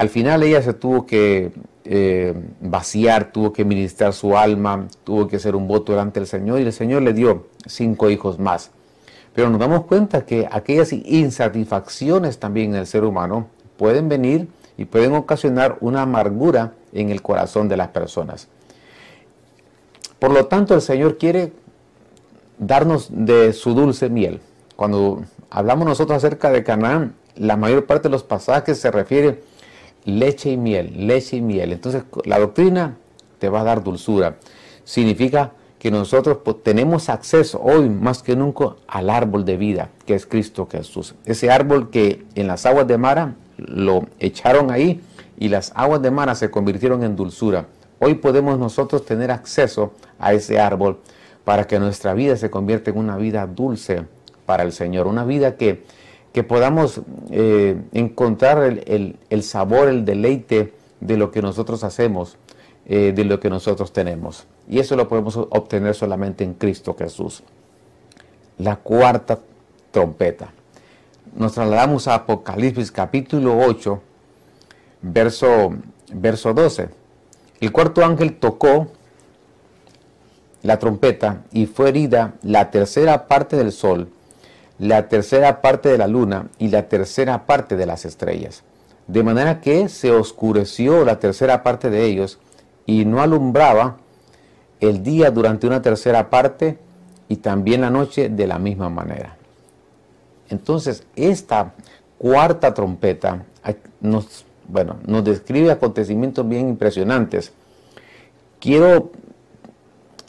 Al 0.00 0.08
final 0.08 0.42
ella 0.42 0.62
se 0.62 0.72
tuvo 0.72 1.04
que 1.04 1.52
eh, 1.84 2.34
vaciar, 2.62 3.32
tuvo 3.32 3.52
que 3.52 3.66
ministrar 3.66 4.14
su 4.14 4.34
alma, 4.34 4.88
tuvo 5.04 5.28
que 5.28 5.36
hacer 5.36 5.54
un 5.54 5.68
voto 5.68 5.92
delante 5.92 6.20
del 6.20 6.26
Señor 6.26 6.58
y 6.58 6.62
el 6.62 6.72
Señor 6.72 7.02
le 7.02 7.12
dio 7.12 7.48
cinco 7.66 8.08
hijos 8.08 8.38
más. 8.38 8.70
Pero 9.34 9.50
nos 9.50 9.60
damos 9.60 9.84
cuenta 9.84 10.24
que 10.24 10.48
aquellas 10.50 10.94
insatisfacciones 10.94 12.38
también 12.38 12.70
en 12.70 12.80
el 12.80 12.86
ser 12.86 13.04
humano 13.04 13.48
pueden 13.76 14.08
venir 14.08 14.48
y 14.78 14.86
pueden 14.86 15.12
ocasionar 15.12 15.76
una 15.82 16.00
amargura 16.00 16.72
en 16.94 17.10
el 17.10 17.20
corazón 17.20 17.68
de 17.68 17.76
las 17.76 17.88
personas. 17.88 18.48
Por 20.18 20.30
lo 20.32 20.46
tanto, 20.46 20.74
el 20.74 20.80
Señor 20.80 21.18
quiere 21.18 21.52
darnos 22.56 23.08
de 23.10 23.52
su 23.52 23.74
dulce 23.74 24.08
miel. 24.08 24.40
Cuando 24.76 25.24
hablamos 25.50 25.86
nosotros 25.86 26.16
acerca 26.16 26.50
de 26.50 26.64
Canaán, 26.64 27.16
la 27.36 27.58
mayor 27.58 27.84
parte 27.84 28.08
de 28.08 28.12
los 28.12 28.22
pasajes 28.22 28.78
se 28.78 28.90
refiere 28.90 29.49
leche 30.04 30.50
y 30.50 30.56
miel, 30.56 31.06
leche 31.06 31.36
y 31.36 31.40
miel. 31.40 31.72
Entonces 31.72 32.04
la 32.24 32.38
doctrina 32.38 32.96
te 33.38 33.48
va 33.48 33.60
a 33.60 33.64
dar 33.64 33.82
dulzura. 33.82 34.36
Significa 34.84 35.52
que 35.78 35.90
nosotros 35.90 36.38
tenemos 36.62 37.08
acceso 37.08 37.60
hoy 37.62 37.88
más 37.88 38.22
que 38.22 38.36
nunca 38.36 38.76
al 38.86 39.08
árbol 39.08 39.44
de 39.44 39.56
vida, 39.56 39.90
que 40.04 40.14
es 40.14 40.26
Cristo 40.26 40.68
Jesús. 40.70 41.14
Ese 41.24 41.50
árbol 41.50 41.90
que 41.90 42.24
en 42.34 42.46
las 42.46 42.66
aguas 42.66 42.86
de 42.86 42.98
Mara 42.98 43.34
lo 43.56 44.06
echaron 44.18 44.70
ahí 44.70 45.00
y 45.38 45.48
las 45.48 45.72
aguas 45.74 46.02
de 46.02 46.10
Mara 46.10 46.34
se 46.34 46.50
convirtieron 46.50 47.02
en 47.02 47.16
dulzura. 47.16 47.66
Hoy 47.98 48.14
podemos 48.14 48.58
nosotros 48.58 49.06
tener 49.06 49.30
acceso 49.30 49.92
a 50.18 50.34
ese 50.34 50.60
árbol 50.60 50.98
para 51.44 51.66
que 51.66 51.78
nuestra 51.78 52.12
vida 52.12 52.36
se 52.36 52.50
convierta 52.50 52.90
en 52.90 52.98
una 52.98 53.16
vida 53.16 53.46
dulce 53.46 54.04
para 54.44 54.62
el 54.62 54.72
Señor, 54.72 55.06
una 55.06 55.24
vida 55.24 55.56
que 55.56 55.82
que 56.32 56.44
podamos 56.44 57.00
eh, 57.30 57.80
encontrar 57.92 58.62
el, 58.62 59.42
sabor, 59.42 59.88
el 59.88 60.04
deleite 60.04 60.72
de 61.00 61.16
lo 61.16 61.30
que 61.30 61.42
nosotros 61.42 61.82
hacemos, 61.82 62.36
eh, 62.86 63.12
de 63.14 63.24
lo 63.24 63.40
que 63.40 63.50
nosotros 63.50 63.92
tenemos. 63.92 64.46
Y 64.68 64.78
eso 64.78 64.94
lo 64.96 65.08
podemos 65.08 65.36
obtener 65.36 65.94
solamente 65.94 66.44
en 66.44 66.54
Cristo 66.54 66.94
Jesús. 66.96 67.42
La 68.58 68.76
cuarta 68.76 69.40
trompeta. 69.90 70.52
Nos 71.34 71.54
trasladamos 71.54 72.06
a 72.06 72.14
Apocalipsis 72.14 72.92
capítulo 72.92 73.58
8, 73.58 74.00
verso, 75.02 75.74
verso 76.12 76.54
12. 76.54 76.88
El 77.60 77.72
cuarto 77.72 78.04
ángel 78.04 78.36
tocó 78.36 78.88
la 80.62 80.78
trompeta 80.78 81.42
y 81.52 81.66
fue 81.66 81.88
herida 81.88 82.34
la 82.42 82.70
tercera 82.70 83.26
parte 83.26 83.56
del 83.56 83.72
sol 83.72 84.10
la 84.80 85.08
tercera 85.08 85.60
parte 85.60 85.90
de 85.90 85.98
la 85.98 86.06
luna 86.06 86.48
y 86.58 86.68
la 86.68 86.88
tercera 86.88 87.44
parte 87.44 87.76
de 87.76 87.84
las 87.84 88.06
estrellas. 88.06 88.64
De 89.06 89.22
manera 89.22 89.60
que 89.60 89.90
se 89.90 90.10
oscureció 90.10 91.04
la 91.04 91.20
tercera 91.20 91.62
parte 91.62 91.90
de 91.90 92.06
ellos 92.06 92.38
y 92.86 93.04
no 93.04 93.20
alumbraba 93.20 93.98
el 94.80 95.02
día 95.02 95.30
durante 95.30 95.66
una 95.66 95.82
tercera 95.82 96.30
parte 96.30 96.78
y 97.28 97.36
también 97.36 97.82
la 97.82 97.90
noche 97.90 98.30
de 98.30 98.46
la 98.46 98.58
misma 98.58 98.88
manera. 98.88 99.36
Entonces, 100.48 101.04
esta 101.14 101.74
cuarta 102.16 102.72
trompeta 102.72 103.44
nos, 104.00 104.46
bueno, 104.66 104.96
nos 105.06 105.22
describe 105.24 105.70
acontecimientos 105.70 106.48
bien 106.48 106.70
impresionantes. 106.70 107.52
Quiero, 108.58 109.12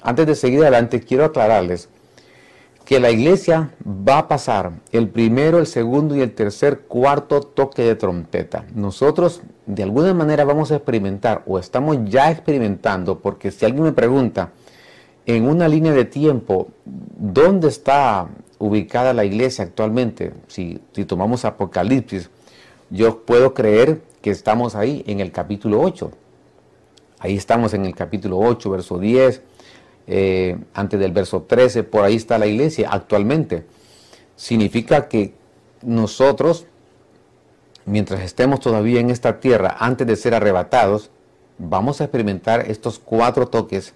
antes 0.01 0.27
de 0.27 0.35
seguir 0.35 0.61
adelante, 0.61 0.99
quiero 0.99 1.23
aclararles 1.23 1.87
que 2.91 2.99
la 2.99 3.09
iglesia 3.09 3.71
va 3.87 4.17
a 4.17 4.27
pasar 4.27 4.73
el 4.91 5.07
primero, 5.07 5.59
el 5.59 5.65
segundo 5.65 6.13
y 6.13 6.19
el 6.19 6.35
tercer, 6.35 6.81
cuarto 6.89 7.39
toque 7.39 7.83
de 7.83 7.95
trompeta. 7.95 8.65
Nosotros 8.75 9.43
de 9.65 9.83
alguna 9.83 10.13
manera 10.13 10.43
vamos 10.43 10.73
a 10.73 10.75
experimentar 10.75 11.41
o 11.47 11.57
estamos 11.57 11.99
ya 12.03 12.29
experimentando, 12.29 13.19
porque 13.19 13.49
si 13.49 13.63
alguien 13.63 13.85
me 13.85 13.93
pregunta 13.93 14.51
en 15.25 15.47
una 15.47 15.69
línea 15.69 15.93
de 15.93 16.03
tiempo, 16.03 16.67
¿dónde 16.83 17.69
está 17.69 18.27
ubicada 18.59 19.13
la 19.13 19.23
iglesia 19.23 19.63
actualmente? 19.63 20.33
Si, 20.47 20.81
si 20.91 21.05
tomamos 21.05 21.45
Apocalipsis, 21.45 22.29
yo 22.89 23.19
puedo 23.19 23.53
creer 23.53 24.01
que 24.21 24.31
estamos 24.31 24.75
ahí 24.75 25.01
en 25.07 25.21
el 25.21 25.31
capítulo 25.31 25.79
8. 25.79 26.11
Ahí 27.19 27.37
estamos 27.37 27.73
en 27.73 27.85
el 27.85 27.95
capítulo 27.95 28.37
8, 28.37 28.69
verso 28.69 28.97
10 28.97 29.43
eh, 30.07 30.57
antes 30.73 30.99
del 30.99 31.11
verso 31.11 31.43
13, 31.43 31.83
por 31.83 32.03
ahí 32.03 32.15
está 32.15 32.37
la 32.37 32.47
iglesia 32.47 32.89
actualmente. 32.91 33.65
Significa 34.35 35.07
que 35.07 35.33
nosotros, 35.81 36.65
mientras 37.85 38.21
estemos 38.21 38.59
todavía 38.59 38.99
en 38.99 39.09
esta 39.09 39.39
tierra, 39.39 39.77
antes 39.79 40.07
de 40.07 40.15
ser 40.15 40.33
arrebatados, 40.33 41.11
vamos 41.57 42.01
a 42.01 42.05
experimentar 42.05 42.69
estos 42.69 42.99
cuatro 42.99 43.47
toques 43.47 43.93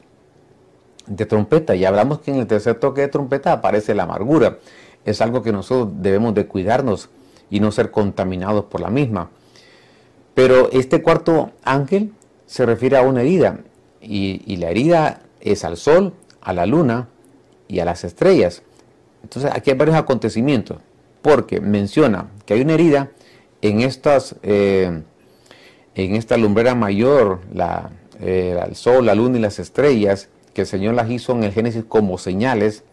de 1.08 1.26
trompeta. 1.26 1.76
Y 1.76 1.86
hablamos 1.86 2.20
que 2.20 2.32
en 2.32 2.38
el 2.38 2.48
tercer 2.48 2.76
toque 2.76 3.02
de 3.02 3.08
trompeta 3.08 3.52
aparece 3.52 3.96
la 3.96 4.04
amargura. 4.04 4.60
Es 5.04 5.22
algo 5.22 5.42
que 5.42 5.52
nosotros 5.52 5.94
debemos 6.02 6.34
de 6.34 6.48
cuidarnos 6.48 7.10
y 7.50 7.60
no 7.60 7.72
ser 7.72 7.92
contaminados 7.92 8.66
por 8.66 8.82
la 8.82 8.90
misma. 8.90 9.30
Pero 10.34 10.70
este 10.72 11.02
cuarto 11.02 11.52
ángel 11.64 12.12
se 12.46 12.66
refiere 12.66 12.98
a 12.98 13.02
una 13.02 13.22
herida. 13.22 13.60
Y, 14.02 14.42
y 14.46 14.58
la 14.58 14.70
herida 14.70 15.22
es 15.46 15.64
al 15.64 15.78
sol, 15.78 16.14
a 16.42 16.54
la 16.54 16.66
luna 16.66 17.08
y 17.68 17.80
a 17.80 17.86
las 17.86 18.04
estrellas. 18.04 18.64
Entonces 19.24 19.52
aquí 19.54 19.72
hay 19.72 19.78
varios 19.78 19.96
acontecimientos, 19.96 20.78
porque 21.22 21.62
menciona 21.62 22.28
que 22.46 22.56
hay 22.56 22.62
una 22.62 22.74
herida 22.74 23.12
en 23.62 23.82
estas, 23.82 24.36
eh, 24.44 25.04
en 25.96 26.16
esta 26.16 26.38
lumbrera 26.38 26.76
mayor, 26.76 27.42
la, 27.54 27.92
eh, 28.20 28.60
el 28.68 28.76
sol, 28.76 29.06
la 29.06 29.16
luna 29.16 29.38
y 29.38 29.42
las 29.42 29.60
estrellas, 29.60 30.30
que 30.54 30.62
el 30.62 30.68
Señor 30.68 30.96
las 30.96 31.10
hizo 31.10 31.34
en 31.34 31.44
el 31.44 31.52
Génesis 31.52 31.84
como 31.88 32.18
señales, 32.18 32.84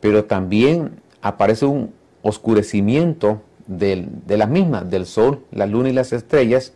pero 0.00 0.24
también 0.24 1.00
aparece 1.22 1.66
un 1.66 1.92
oscurecimiento 2.22 3.42
de 3.66 4.08
las 4.28 4.48
mismas, 4.48 4.88
del 4.88 5.06
sol, 5.06 5.44
la 5.50 5.66
luna 5.66 5.90
y 5.90 5.92
las 5.92 6.12
estrellas. 6.12 6.72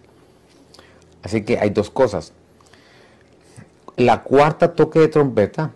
Así 1.22 1.42
que 1.42 1.58
hay 1.58 1.70
dos 1.70 1.88
cosas 1.88 2.32
la 3.96 4.22
cuarta 4.22 4.74
toque 4.74 5.00
de 5.00 5.08
trompeta, 5.08 5.72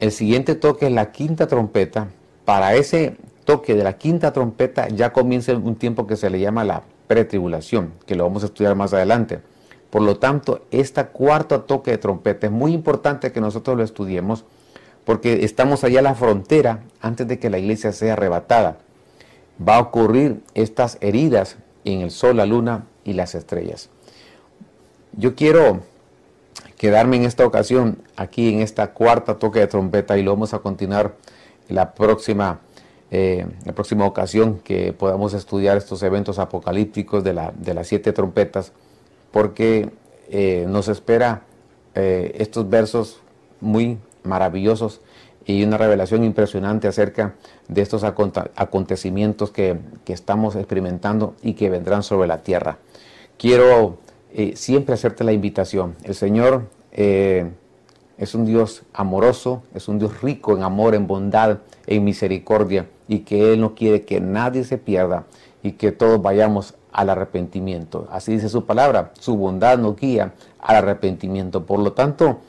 el 0.00 0.12
siguiente 0.12 0.54
toque 0.54 0.86
es 0.86 0.92
la 0.92 1.12
quinta 1.12 1.46
trompeta. 1.46 2.08
Para 2.44 2.74
ese 2.74 3.16
toque 3.44 3.74
de 3.74 3.84
la 3.84 3.98
quinta 3.98 4.32
trompeta 4.32 4.88
ya 4.88 5.12
comienza 5.12 5.52
un 5.52 5.76
tiempo 5.76 6.06
que 6.06 6.16
se 6.16 6.28
le 6.28 6.40
llama 6.40 6.64
la 6.64 6.82
pretribulación, 7.06 7.92
que 8.06 8.14
lo 8.14 8.24
vamos 8.24 8.42
a 8.42 8.46
estudiar 8.46 8.74
más 8.74 8.92
adelante. 8.92 9.40
Por 9.90 10.02
lo 10.02 10.16
tanto, 10.16 10.64
esta 10.70 11.08
cuarta 11.08 11.66
toque 11.66 11.92
de 11.92 11.98
trompeta 11.98 12.46
es 12.46 12.52
muy 12.52 12.72
importante 12.72 13.32
que 13.32 13.40
nosotros 13.40 13.76
lo 13.76 13.84
estudiemos 13.84 14.44
porque 15.04 15.44
estamos 15.44 15.84
allá 15.84 16.00
a 16.00 16.02
la 16.02 16.14
frontera 16.14 16.80
antes 17.00 17.26
de 17.28 17.38
que 17.38 17.50
la 17.50 17.58
iglesia 17.58 17.92
sea 17.92 18.14
arrebatada. 18.14 18.78
Va 19.66 19.76
a 19.76 19.80
ocurrir 19.80 20.42
estas 20.54 20.98
heridas 21.00 21.56
en 21.84 22.00
el 22.00 22.10
sol, 22.10 22.36
la 22.36 22.46
luna 22.46 22.86
y 23.04 23.12
las 23.12 23.34
estrellas. 23.34 23.90
Yo 25.12 25.34
quiero 25.34 25.82
quedarme 26.76 27.16
en 27.16 27.24
esta 27.24 27.46
ocasión 27.46 27.98
aquí 28.16 28.52
en 28.52 28.60
esta 28.60 28.92
cuarta 28.92 29.38
toque 29.38 29.60
de 29.60 29.66
trompeta 29.66 30.18
y 30.18 30.22
lo 30.22 30.32
vamos 30.32 30.54
a 30.54 30.58
continuar 30.58 31.14
en 31.68 31.76
la 31.76 31.94
próxima, 31.94 32.60
eh, 33.10 33.46
la 33.64 33.72
próxima 33.72 34.04
ocasión 34.04 34.58
que 34.64 34.92
podamos 34.92 35.34
estudiar 35.34 35.76
estos 35.76 36.02
eventos 36.02 36.38
apocalípticos 36.38 37.22
de, 37.22 37.34
la, 37.34 37.52
de 37.56 37.74
las 37.74 37.86
siete 37.86 38.12
trompetas, 38.12 38.72
porque 39.30 39.90
eh, 40.28 40.66
nos 40.68 40.88
espera 40.88 41.42
eh, 41.94 42.34
estos 42.38 42.68
versos 42.68 43.20
muy 43.60 43.98
maravillosos 44.24 45.00
y 45.44 45.62
una 45.64 45.76
revelación 45.76 46.24
impresionante 46.24 46.88
acerca 46.88 47.34
de 47.68 47.82
estos 47.82 48.04
acontecimientos 48.04 49.50
que, 49.50 49.78
que 50.04 50.12
estamos 50.12 50.56
experimentando 50.56 51.34
y 51.42 51.54
que 51.54 51.70
vendrán 51.70 52.02
sobre 52.02 52.28
la 52.28 52.38
tierra. 52.38 52.78
Quiero 53.38 53.98
eh, 54.34 54.56
siempre 54.56 54.94
hacerte 54.94 55.24
la 55.24 55.32
invitación. 55.32 55.94
El 56.04 56.14
Señor 56.14 56.68
eh, 56.92 57.50
es 58.16 58.34
un 58.34 58.46
Dios 58.46 58.82
amoroso, 58.92 59.62
es 59.74 59.88
un 59.88 59.98
Dios 59.98 60.22
rico 60.22 60.56
en 60.56 60.62
amor, 60.62 60.94
en 60.94 61.06
bondad, 61.06 61.58
en 61.86 62.04
misericordia, 62.04 62.86
y 63.08 63.20
que 63.20 63.52
Él 63.52 63.60
no 63.60 63.74
quiere 63.74 64.04
que 64.04 64.20
nadie 64.20 64.64
se 64.64 64.78
pierda 64.78 65.24
y 65.62 65.72
que 65.72 65.92
todos 65.92 66.22
vayamos 66.22 66.74
al 66.92 67.10
arrepentimiento. 67.10 68.08
Así 68.10 68.32
dice 68.32 68.48
su 68.48 68.64
palabra, 68.64 69.12
su 69.18 69.36
bondad 69.36 69.78
nos 69.78 69.96
guía 69.96 70.34
al 70.60 70.76
arrepentimiento. 70.76 71.66
Por 71.66 71.80
lo 71.80 71.92
tanto, 71.92 72.40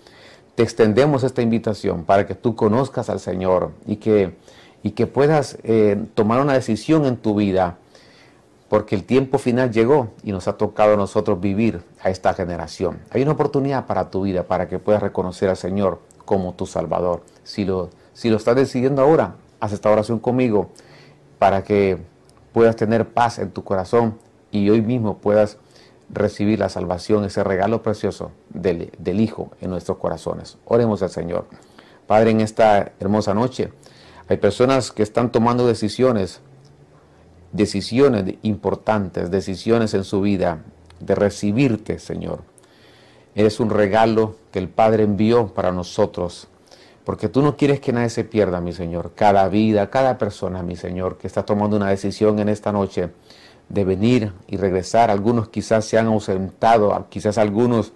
te 0.56 0.64
extendemos 0.64 1.24
esta 1.24 1.42
invitación 1.42 2.04
para 2.04 2.26
que 2.26 2.36
tú 2.36 2.56
conozcas 2.56 3.10
al 3.10 3.20
Señor 3.20 3.72
y 3.88 3.98
que, 3.98 4.36
y 4.84 4.92
que 4.92 5.08
puedas 5.08 5.58
eh, 5.64 6.02
tomar 6.14 6.42
una 6.42 6.54
decisión 6.54 7.06
en 7.06 7.18
tu 7.18 7.36
vida 7.36 7.78
porque 8.74 8.96
el 8.96 9.04
tiempo 9.04 9.38
final 9.38 9.72
llegó 9.72 10.08
y 10.24 10.32
nos 10.32 10.48
ha 10.48 10.58
tocado 10.58 10.96
a 10.96 10.98
nosotros 10.98 11.40
vivir 11.40 11.84
a 12.02 12.10
esta 12.10 12.34
generación. 12.34 13.02
Hay 13.12 13.22
una 13.22 13.34
oportunidad 13.34 13.86
para 13.86 14.10
tu 14.10 14.24
vida, 14.24 14.48
para 14.48 14.68
que 14.68 14.80
puedas 14.80 15.04
reconocer 15.04 15.48
al 15.48 15.58
Señor 15.58 16.00
como 16.26 16.56
tu 16.56 16.66
Salvador. 16.66 17.22
Si 17.44 17.66
lo, 17.66 17.92
si 18.14 18.32
lo 18.32 18.38
estás 18.38 18.56
decidiendo 18.56 19.04
ahora, 19.04 19.36
haz 19.60 19.74
esta 19.74 19.92
oración 19.92 20.18
conmigo 20.18 20.72
para 21.38 21.64
que 21.64 22.00
puedas 22.52 22.76
tener 22.76 23.08
paz 23.10 23.38
en 23.38 23.52
tu 23.52 23.64
corazón 23.64 24.18
y 24.50 24.68
hoy 24.72 24.82
mismo 24.82 25.20
puedas 25.20 25.60
recibir 26.10 26.58
la 26.58 26.70
salvación, 26.70 27.26
ese 27.26 27.44
regalo 27.44 27.84
precioso 27.84 28.32
del, 28.50 28.92
del 28.98 29.20
Hijo 29.20 29.52
en 29.62 29.70
nuestros 29.70 30.00
corazones. 30.00 30.58
Oremos 30.66 31.04
al 31.04 31.12
Señor. 31.12 31.46
Padre, 32.08 32.32
en 32.32 32.42
esta 32.42 32.92
hermosa 33.00 33.36
noche 33.36 33.72
hay 34.28 34.38
personas 34.38 34.92
que 34.92 35.04
están 35.04 35.32
tomando 35.32 35.68
decisiones 35.68 36.42
decisiones 37.54 38.36
importantes, 38.42 39.32
decisiones 39.32 39.94
en 39.94 40.04
su 40.04 40.22
vida, 40.22 40.64
de 41.00 41.16
recibirte, 41.16 42.00
Señor. 42.00 42.42
Eres 43.36 43.60
un 43.60 43.70
regalo 43.70 44.36
que 44.52 44.60
el 44.60 44.70
Padre 44.70 45.04
envió 45.04 45.48
para 45.54 45.72
nosotros, 45.72 46.48
porque 47.06 47.30
tú 47.30 47.42
no 47.42 47.56
quieres 47.56 47.80
que 47.80 47.94
nadie 47.94 48.10
se 48.10 48.24
pierda, 48.24 48.60
mi 48.60 48.74
Señor. 48.74 49.12
Cada 49.16 49.48
vida, 49.50 49.90
cada 49.90 50.18
persona, 50.18 50.64
mi 50.64 50.76
Señor, 50.76 51.18
que 51.18 51.28
está 51.28 51.46
tomando 51.46 51.78
una 51.78 51.90
decisión 51.90 52.40
en 52.40 52.50
esta 52.50 52.72
noche 52.72 53.10
de 53.70 53.84
venir 53.86 54.34
y 54.48 54.58
regresar. 54.58 55.12
Algunos 55.12 55.50
quizás 55.50 55.86
se 55.86 55.98
han 55.98 56.08
ausentado, 56.08 57.08
quizás 57.10 57.38
algunos 57.38 57.94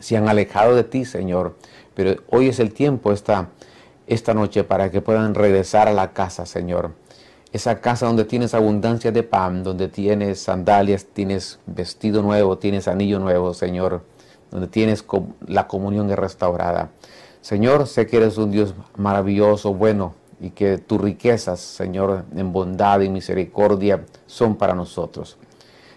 se 0.00 0.16
han 0.16 0.28
alejado 0.28 0.74
de 0.74 0.84
ti, 0.84 1.04
Señor. 1.04 1.56
Pero 1.94 2.22
hoy 2.30 2.48
es 2.48 2.58
el 2.58 2.72
tiempo, 2.72 3.12
esta, 3.12 3.50
esta 4.06 4.32
noche, 4.32 4.64
para 4.64 4.90
que 4.90 5.02
puedan 5.02 5.34
regresar 5.34 5.88
a 5.88 5.92
la 5.92 6.12
casa, 6.12 6.46
Señor 6.46 7.01
esa 7.52 7.80
casa 7.80 8.06
donde 8.06 8.24
tienes 8.24 8.54
abundancia 8.54 9.12
de 9.12 9.22
pan, 9.22 9.62
donde 9.62 9.88
tienes 9.88 10.40
sandalias, 10.40 11.04
tienes 11.04 11.58
vestido 11.66 12.22
nuevo, 12.22 12.58
tienes 12.58 12.88
anillo 12.88 13.18
nuevo, 13.18 13.52
Señor, 13.52 14.02
donde 14.50 14.68
tienes 14.68 15.04
la 15.46 15.68
comunión 15.68 16.08
restaurada. 16.10 16.90
Señor, 17.42 17.86
sé 17.86 18.06
que 18.06 18.16
eres 18.16 18.38
un 18.38 18.50
Dios 18.50 18.74
maravilloso, 18.96 19.74
bueno, 19.74 20.14
y 20.40 20.50
que 20.50 20.78
tus 20.78 21.00
riquezas, 21.00 21.60
Señor, 21.60 22.24
en 22.34 22.52
bondad 22.52 23.00
y 23.00 23.08
misericordia 23.08 24.04
son 24.26 24.56
para 24.56 24.74
nosotros. 24.74 25.36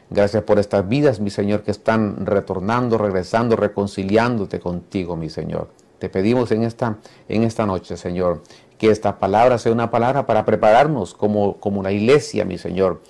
Gracias 0.10 0.44
por 0.44 0.60
estas 0.60 0.88
vidas, 0.88 1.20
mi 1.20 1.30
Señor, 1.30 1.64
que 1.64 1.72
están 1.72 2.26
retornando, 2.26 2.98
regresando, 2.98 3.56
reconciliándote 3.56 4.60
contigo, 4.60 5.16
mi 5.16 5.30
Señor. 5.30 5.70
Te 6.00 6.10
pedimos 6.10 6.52
en 6.52 6.64
esta, 6.64 6.98
en 7.28 7.44
esta 7.44 7.66
noche, 7.66 7.98
Señor, 7.98 8.44
que 8.78 8.90
esta 8.90 9.20
palabra 9.20 9.58
sea 9.58 9.72
una 9.72 9.92
palabra 9.92 10.26
para 10.26 10.46
prepararnos 10.46 11.14
como, 11.14 11.58
como 11.58 11.80
una 11.80 11.92
iglesia, 11.92 12.46
mi 12.46 12.58
Señor, 12.58 13.02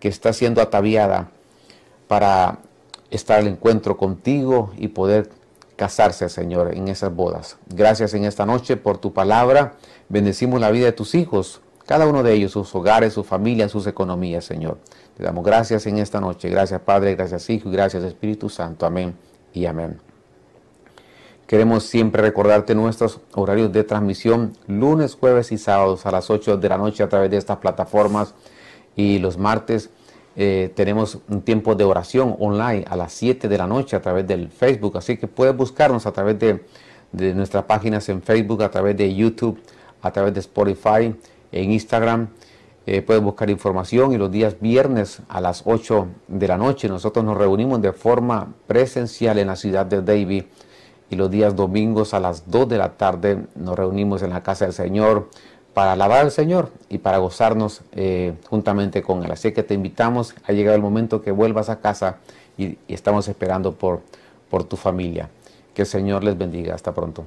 que 0.00 0.08
está 0.08 0.32
siendo 0.32 0.60
ataviada 0.60 1.30
para 2.08 2.58
estar 3.10 3.38
al 3.38 3.46
encuentro 3.46 3.96
contigo 3.96 4.72
y 4.76 4.88
poder 4.88 5.30
casarse, 5.76 6.28
Señor, 6.28 6.74
en 6.74 6.88
esas 6.88 7.14
bodas. 7.14 7.56
Gracias 7.68 8.14
en 8.14 8.24
esta 8.24 8.46
noche 8.46 8.76
por 8.76 8.98
tu 8.98 9.12
palabra. 9.12 9.74
Bendecimos 10.08 10.60
la 10.60 10.70
vida 10.70 10.86
de 10.86 10.92
tus 10.92 11.14
hijos, 11.14 11.60
cada 11.86 12.06
uno 12.06 12.22
de 12.22 12.32
ellos, 12.32 12.52
sus 12.52 12.74
hogares, 12.74 13.12
sus 13.12 13.26
familias, 13.26 13.70
sus 13.70 13.86
economías, 13.86 14.44
Señor. 14.44 14.78
Te 15.16 15.24
damos 15.24 15.44
gracias 15.44 15.86
en 15.86 15.98
esta 15.98 16.20
noche. 16.20 16.48
Gracias, 16.48 16.80
Padre, 16.80 17.14
gracias, 17.14 17.48
Hijo 17.50 17.68
y 17.68 17.72
gracias, 17.72 18.04
Espíritu 18.04 18.48
Santo. 18.48 18.86
Amén 18.86 19.14
y 19.52 19.66
amén. 19.66 20.11
Queremos 21.52 21.84
siempre 21.84 22.22
recordarte 22.22 22.74
nuestros 22.74 23.20
horarios 23.34 23.70
de 23.70 23.84
transmisión 23.84 24.54
lunes, 24.68 25.14
jueves 25.14 25.52
y 25.52 25.58
sábados 25.58 26.06
a 26.06 26.10
las 26.10 26.30
8 26.30 26.56
de 26.56 26.66
la 26.66 26.78
noche 26.78 27.02
a 27.02 27.10
través 27.10 27.30
de 27.30 27.36
estas 27.36 27.58
plataformas. 27.58 28.34
Y 28.96 29.18
los 29.18 29.36
martes 29.36 29.90
eh, 30.34 30.72
tenemos 30.74 31.18
un 31.28 31.42
tiempo 31.42 31.74
de 31.74 31.84
oración 31.84 32.36
online 32.40 32.86
a 32.88 32.96
las 32.96 33.12
7 33.12 33.48
de 33.48 33.58
la 33.58 33.66
noche 33.66 33.96
a 33.96 34.00
través 34.00 34.26
del 34.26 34.48
Facebook, 34.48 34.96
así 34.96 35.18
que 35.18 35.26
puedes 35.26 35.54
buscarnos 35.54 36.06
a 36.06 36.12
través 36.12 36.38
de, 36.38 36.64
nuestras 37.34 37.64
páginas 37.64 38.08
en 38.08 38.22
Facebook, 38.22 38.62
a 38.62 38.70
través 38.70 38.96
de 38.96 39.14
YouTube, 39.14 39.60
a 40.00 40.10
través 40.10 40.32
de 40.32 40.40
Spotify, 40.40 41.14
en 41.52 41.70
Instagram. 41.70 42.28
Eh, 42.86 43.02
puedes 43.02 43.22
buscar 43.22 43.50
información 43.50 44.14
y 44.14 44.16
los 44.16 44.30
días 44.30 44.56
viernes 44.58 45.20
a 45.28 45.42
las 45.42 45.64
8 45.66 46.06
de 46.28 46.48
la 46.48 46.56
noche 46.56 46.88
nosotros 46.88 47.22
nos 47.22 47.36
reunimos 47.36 47.82
de 47.82 47.92
forma 47.92 48.54
presencial 48.66 49.38
en 49.38 49.48
la 49.48 49.56
ciudad 49.56 49.84
de 49.84 50.00
Davie 50.00 50.48
y 51.12 51.16
los 51.16 51.30
días 51.30 51.54
domingos 51.54 52.14
a 52.14 52.20
las 52.20 52.50
2 52.50 52.70
de 52.70 52.78
la 52.78 52.92
tarde 52.92 53.44
nos 53.54 53.76
reunimos 53.76 54.22
en 54.22 54.30
la 54.30 54.42
casa 54.42 54.64
del 54.64 54.72
Señor 54.72 55.28
para 55.74 55.92
alabar 55.92 56.20
al 56.20 56.30
Señor 56.30 56.70
y 56.88 56.98
para 56.98 57.18
gozarnos 57.18 57.82
eh, 57.92 58.32
juntamente 58.48 59.02
con 59.02 59.22
Él. 59.22 59.30
Así 59.30 59.52
que 59.52 59.62
te 59.62 59.74
invitamos, 59.74 60.34
ha 60.44 60.52
llegado 60.52 60.74
el 60.74 60.80
momento 60.80 61.20
que 61.20 61.30
vuelvas 61.30 61.68
a 61.68 61.80
casa 61.80 62.16
y, 62.56 62.78
y 62.88 62.94
estamos 62.94 63.28
esperando 63.28 63.74
por, 63.74 64.00
por 64.48 64.64
tu 64.64 64.76
familia. 64.76 65.28
Que 65.74 65.82
el 65.82 65.88
Señor 65.88 66.24
les 66.24 66.36
bendiga. 66.38 66.74
Hasta 66.74 66.92
pronto. 66.94 67.26